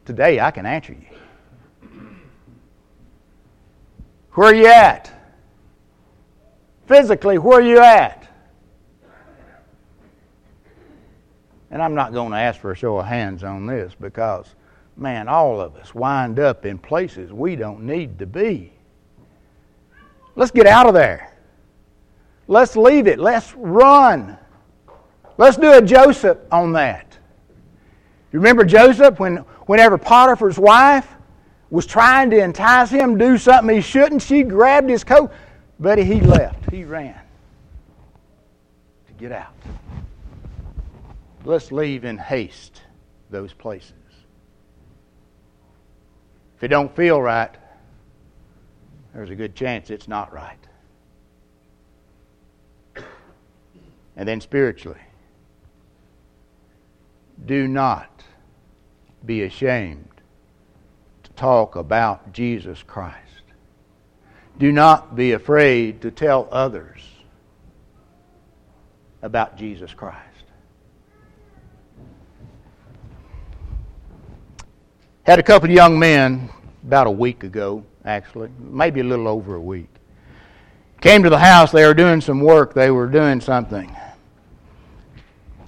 Today 0.06 0.40
I 0.40 0.52
can 0.52 0.68
answer 0.68 0.94
you. 0.94 1.90
Where 4.34 4.52
are 4.52 4.54
you 4.54 4.68
at? 4.68 5.12
Physically, 6.86 7.40
where 7.40 7.58
are 7.58 7.64
you 7.64 7.80
at? 7.80 8.32
And 11.72 11.82
I'm 11.82 11.96
not 11.96 12.14
going 12.14 12.30
to 12.30 12.38
ask 12.38 12.62
for 12.62 12.74
a 12.74 12.76
show 12.76 13.00
of 13.00 13.08
hands 13.08 13.44
on 13.44 13.66
this 13.66 13.96
because, 14.00 14.54
man, 14.98 15.28
all 15.28 15.60
of 15.60 15.76
us 15.78 15.96
wind 15.96 16.38
up 16.38 16.68
in 16.68 16.78
places 16.78 17.34
we 17.34 17.56
don't 17.56 17.82
need 17.82 18.20
to 18.20 18.28
be. 18.28 18.72
Let's 20.36 20.52
get 20.52 20.68
out 20.68 20.86
of 20.86 20.94
there. 20.94 21.34
Let's 22.48 22.76
leave 22.76 23.08
it. 23.08 23.18
Let's 23.18 23.56
run. 23.56 24.38
Let's 25.38 25.58
do 25.58 25.74
a 25.74 25.82
Joseph 25.82 26.40
on 26.52 26.74
that. 26.74 27.18
You 28.32 28.40
remember 28.40 28.66
Joseph 28.66 29.20
when 29.20 29.38
whenever 29.68 29.98
Potiphar's 29.98 30.58
wife 30.58 31.08
was 31.70 31.86
trying 31.86 32.30
to 32.32 32.42
entice 32.42 32.90
him 32.90 33.18
to 33.18 33.26
do 33.26 33.38
something 33.38 33.76
he 33.76 33.82
shouldn't, 33.82 34.22
she 34.22 34.44
grabbed 34.44 34.90
his 34.90 35.04
coat, 35.04 35.32
but 35.80 35.98
he 35.98 36.22
left. 36.22 36.70
He 36.72 36.84
ran 36.84 37.20
to 39.08 39.14
get 39.14 39.32
out. 39.32 39.54
Let's 41.46 41.72
leave 41.72 42.04
in 42.04 42.18
haste 42.18 42.82
those 43.30 43.54
places. 43.54 43.94
If 46.58 46.64
it 46.64 46.70
don't 46.70 46.94
feel 46.96 47.22
right, 47.22 47.56
there's 49.14 49.30
a 49.30 49.36
good 49.36 49.56
chance 49.56 49.90
it's 49.90 50.08
not 50.08 50.34
right. 50.34 50.58
And 54.16 54.28
then 54.28 54.42
spiritually, 54.42 55.00
do 57.46 57.68
not 57.68 58.24
be 59.26 59.44
ashamed 59.44 60.22
to 61.24 61.32
talk 61.32 61.76
about 61.76 62.34
Jesus 62.34 62.84
Christ. 62.84 63.18
Do 64.58 64.72
not 64.72 65.16
be 65.16 65.34
afraid 65.34 66.02
to 66.02 66.12
tell 66.12 66.48
others 66.52 67.02
about 69.22 69.58
Jesus 69.58 69.94
Christ. 69.94 70.24
Had 75.24 75.40
a 75.40 75.44
couple 75.44 75.70
of 75.70 75.76
young 75.76 76.00
men 76.00 76.50
about 76.86 77.06
a 77.06 77.12
week 77.12 77.44
ago, 77.44 77.84
actually, 78.06 78.50
maybe 78.60 79.02
a 79.02 79.04
little 79.04 79.28
over 79.28 79.56
a 79.56 79.62
week. 79.62 79.90
Came 81.02 81.22
to 81.24 81.30
the 81.30 81.38
house, 81.38 81.72
they 81.72 81.86
were 81.86 81.94
doing 81.94 82.22
some 82.22 82.40
work, 82.40 82.74
they 82.74 82.90
were 82.90 83.08
doing 83.08 83.42
something. 83.42 83.96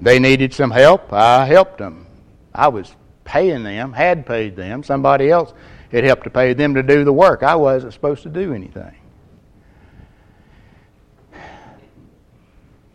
They 0.01 0.19
needed 0.19 0.53
some 0.53 0.71
help. 0.71 1.11
I 1.11 1.45
helped 1.45 1.77
them. 1.77 2.07
I 2.53 2.67
was 2.69 2.95
paying 3.23 3.63
them, 3.63 3.93
had 3.93 4.25
paid 4.25 4.55
them. 4.55 4.83
Somebody 4.83 5.29
else 5.29 5.53
had 5.91 6.03
helped 6.03 6.23
to 6.23 6.29
pay 6.29 6.53
them 6.53 6.73
to 6.75 6.83
do 6.83 7.03
the 7.03 7.13
work. 7.13 7.43
I 7.43 7.55
wasn't 7.55 7.93
supposed 7.93 8.23
to 8.23 8.29
do 8.29 8.53
anything. 8.53 8.95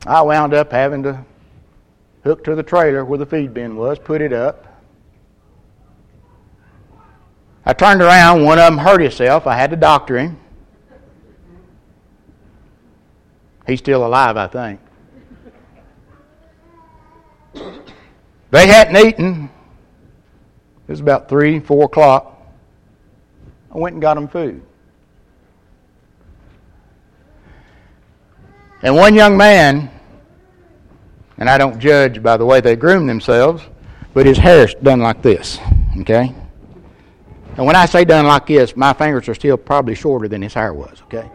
I 0.06 0.22
wound 0.22 0.52
up 0.52 0.70
having 0.70 1.02
to 1.04 1.24
hook 2.24 2.44
to 2.44 2.54
the 2.54 2.62
trailer 2.62 3.04
where 3.04 3.18
the 3.18 3.26
feed 3.26 3.54
bin 3.54 3.76
was, 3.76 3.98
put 3.98 4.20
it 4.20 4.32
up. 4.32 4.66
I 7.66 7.72
turned 7.72 8.02
around, 8.02 8.44
one 8.44 8.58
of 8.58 8.64
them 8.64 8.78
hurt 8.78 9.00
himself. 9.00 9.46
I 9.46 9.56
had 9.56 9.70
to 9.70 9.76
doctor 9.76 10.18
him. 10.18 10.38
He's 13.66 13.78
still 13.78 14.04
alive, 14.04 14.36
I 14.36 14.46
think. 14.46 14.80
They 18.54 18.68
hadn't 18.68 18.96
eaten. 19.04 19.50
It 20.86 20.92
was 20.92 21.00
about 21.00 21.28
3, 21.28 21.58
4 21.58 21.84
o'clock. 21.86 22.40
I 23.74 23.78
went 23.78 23.94
and 23.94 24.00
got 24.00 24.14
them 24.14 24.28
food. 24.28 24.62
And 28.82 28.94
one 28.94 29.16
young 29.16 29.36
man, 29.36 29.90
and 31.36 31.50
I 31.50 31.58
don't 31.58 31.80
judge 31.80 32.22
by 32.22 32.36
the 32.36 32.46
way 32.46 32.60
they 32.60 32.76
groom 32.76 33.08
themselves, 33.08 33.64
but 34.12 34.24
his 34.24 34.38
hair's 34.38 34.72
done 34.74 35.00
like 35.00 35.20
this, 35.20 35.58
okay? 36.02 36.32
And 37.56 37.66
when 37.66 37.74
I 37.74 37.86
say 37.86 38.04
done 38.04 38.24
like 38.24 38.46
this, 38.46 38.76
my 38.76 38.92
fingers 38.92 39.28
are 39.28 39.34
still 39.34 39.56
probably 39.56 39.96
shorter 39.96 40.28
than 40.28 40.42
his 40.42 40.54
hair 40.54 40.72
was, 40.72 41.02
okay? 41.06 41.28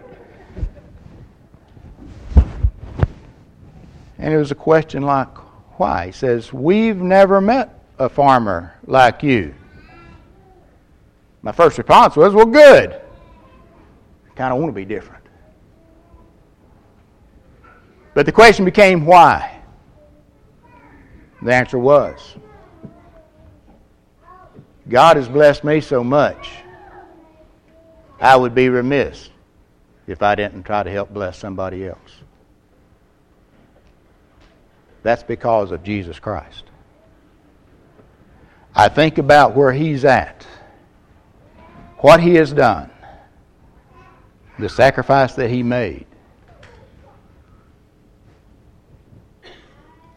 And 4.18 4.34
it 4.34 4.38
was 4.38 4.52
a 4.52 4.56
question 4.56 5.04
like, 5.04 5.28
why? 5.80 6.08
He 6.08 6.12
says, 6.12 6.52
We've 6.52 6.98
never 6.98 7.40
met 7.40 7.82
a 7.98 8.10
farmer 8.10 8.74
like 8.86 9.24
you. 9.24 9.56
My 11.42 11.54
first 11.54 11.78
response 11.78 12.18
was, 12.18 12.34
Well, 12.34 12.46
good. 12.46 12.92
I 12.92 14.34
kind 14.36 14.54
of 14.54 14.60
want 14.60 14.70
to 14.70 14.76
be 14.76 14.84
different. 14.84 15.24
But 18.14 18.26
the 18.26 18.32
question 18.34 18.66
became, 18.66 19.06
Why? 19.06 19.62
The 21.42 21.54
answer 21.54 21.80
was, 21.80 22.36
God 24.90 25.16
has 25.16 25.30
blessed 25.30 25.64
me 25.64 25.80
so 25.80 26.04
much, 26.04 26.50
I 28.20 28.36
would 28.36 28.54
be 28.54 28.68
remiss 28.68 29.30
if 30.08 30.22
I 30.22 30.36
didn't 30.36 30.64
try 30.64 30.84
to 30.84 30.92
help 30.92 31.14
bless 31.14 31.38
somebody 31.38 31.88
else. 31.88 32.19
That's 35.04 35.24
because 35.24 35.72
of 35.72 35.84
Jesus 35.84 36.20
Christ. 36.20 36.64
I 38.76 38.90
think 38.90 39.18
about 39.18 39.56
where 39.56 39.74
He's 39.74 40.06
at, 40.06 40.46
what 41.98 42.22
He 42.22 42.36
has 42.36 42.54
done, 42.54 42.90
the 44.58 44.70
sacrifice 44.70 45.34
that 45.36 45.50
He 45.50 45.64
made. 45.64 46.06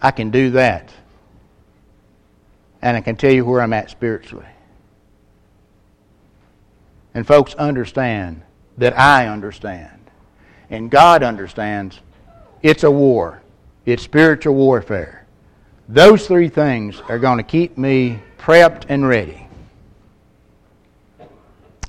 I 0.01 0.11
can 0.11 0.31
do 0.31 0.51
that. 0.51 0.93
And 2.83 2.97
I 2.97 3.01
can 3.01 3.15
tell 3.15 3.33
you 3.33 3.45
where 3.45 3.61
I'm 3.61 3.73
at 3.73 3.91
spiritually. 3.91 4.47
And 7.15 7.27
folks 7.27 7.55
understand 7.55 8.43
that 8.79 8.99
I 8.99 9.29
understand. 9.29 10.11
And 10.71 10.91
God 10.91 11.23
understands 11.23 12.01
it's 12.63 12.83
a 12.83 12.91
war. 12.91 13.42
It's 13.85 14.03
spiritual 14.03 14.55
warfare. 14.55 15.27
Those 15.89 16.27
three 16.27 16.49
things 16.49 17.01
are 17.09 17.19
going 17.19 17.39
to 17.39 17.45
keep 17.45 17.77
me 17.77 18.19
prepped 18.39 18.85
and 18.89 19.07
ready. 19.07 19.47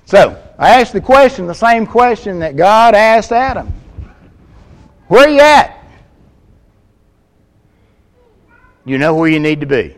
So, 0.05 0.41
I 0.57 0.81
asked 0.81 0.93
the 0.93 1.01
question, 1.01 1.47
the 1.47 1.53
same 1.53 1.85
question 1.85 2.39
that 2.39 2.55
God 2.55 2.95
asked 2.95 3.31
Adam. 3.31 3.73
Where 5.07 5.27
are 5.27 5.29
you 5.29 5.39
at? 5.39 5.79
You 8.85 8.97
know 8.97 9.15
where 9.15 9.29
you 9.29 9.39
need 9.39 9.61
to 9.61 9.65
be. 9.65 9.95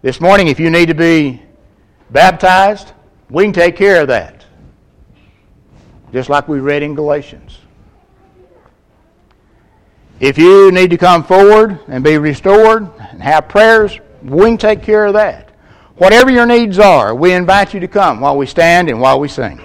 This 0.00 0.20
morning, 0.20 0.48
if 0.48 0.58
you 0.58 0.70
need 0.70 0.86
to 0.86 0.94
be 0.94 1.42
baptized, 2.10 2.92
we 3.30 3.44
can 3.44 3.52
take 3.52 3.76
care 3.76 4.00
of 4.02 4.08
that. 4.08 4.44
Just 6.12 6.28
like 6.28 6.48
we 6.48 6.60
read 6.60 6.82
in 6.82 6.94
Galatians. 6.94 7.58
If 10.22 10.38
you 10.38 10.70
need 10.70 10.90
to 10.90 10.96
come 10.96 11.24
forward 11.24 11.80
and 11.88 12.04
be 12.04 12.16
restored 12.16 12.88
and 13.10 13.20
have 13.20 13.48
prayers, 13.48 13.98
we 14.22 14.44
can 14.44 14.56
take 14.56 14.80
care 14.80 15.06
of 15.06 15.14
that. 15.14 15.48
Whatever 15.96 16.30
your 16.30 16.46
needs 16.46 16.78
are, 16.78 17.12
we 17.12 17.32
invite 17.32 17.74
you 17.74 17.80
to 17.80 17.88
come 17.88 18.20
while 18.20 18.36
we 18.36 18.46
stand 18.46 18.88
and 18.88 19.00
while 19.00 19.18
we 19.18 19.26
sing. 19.26 19.60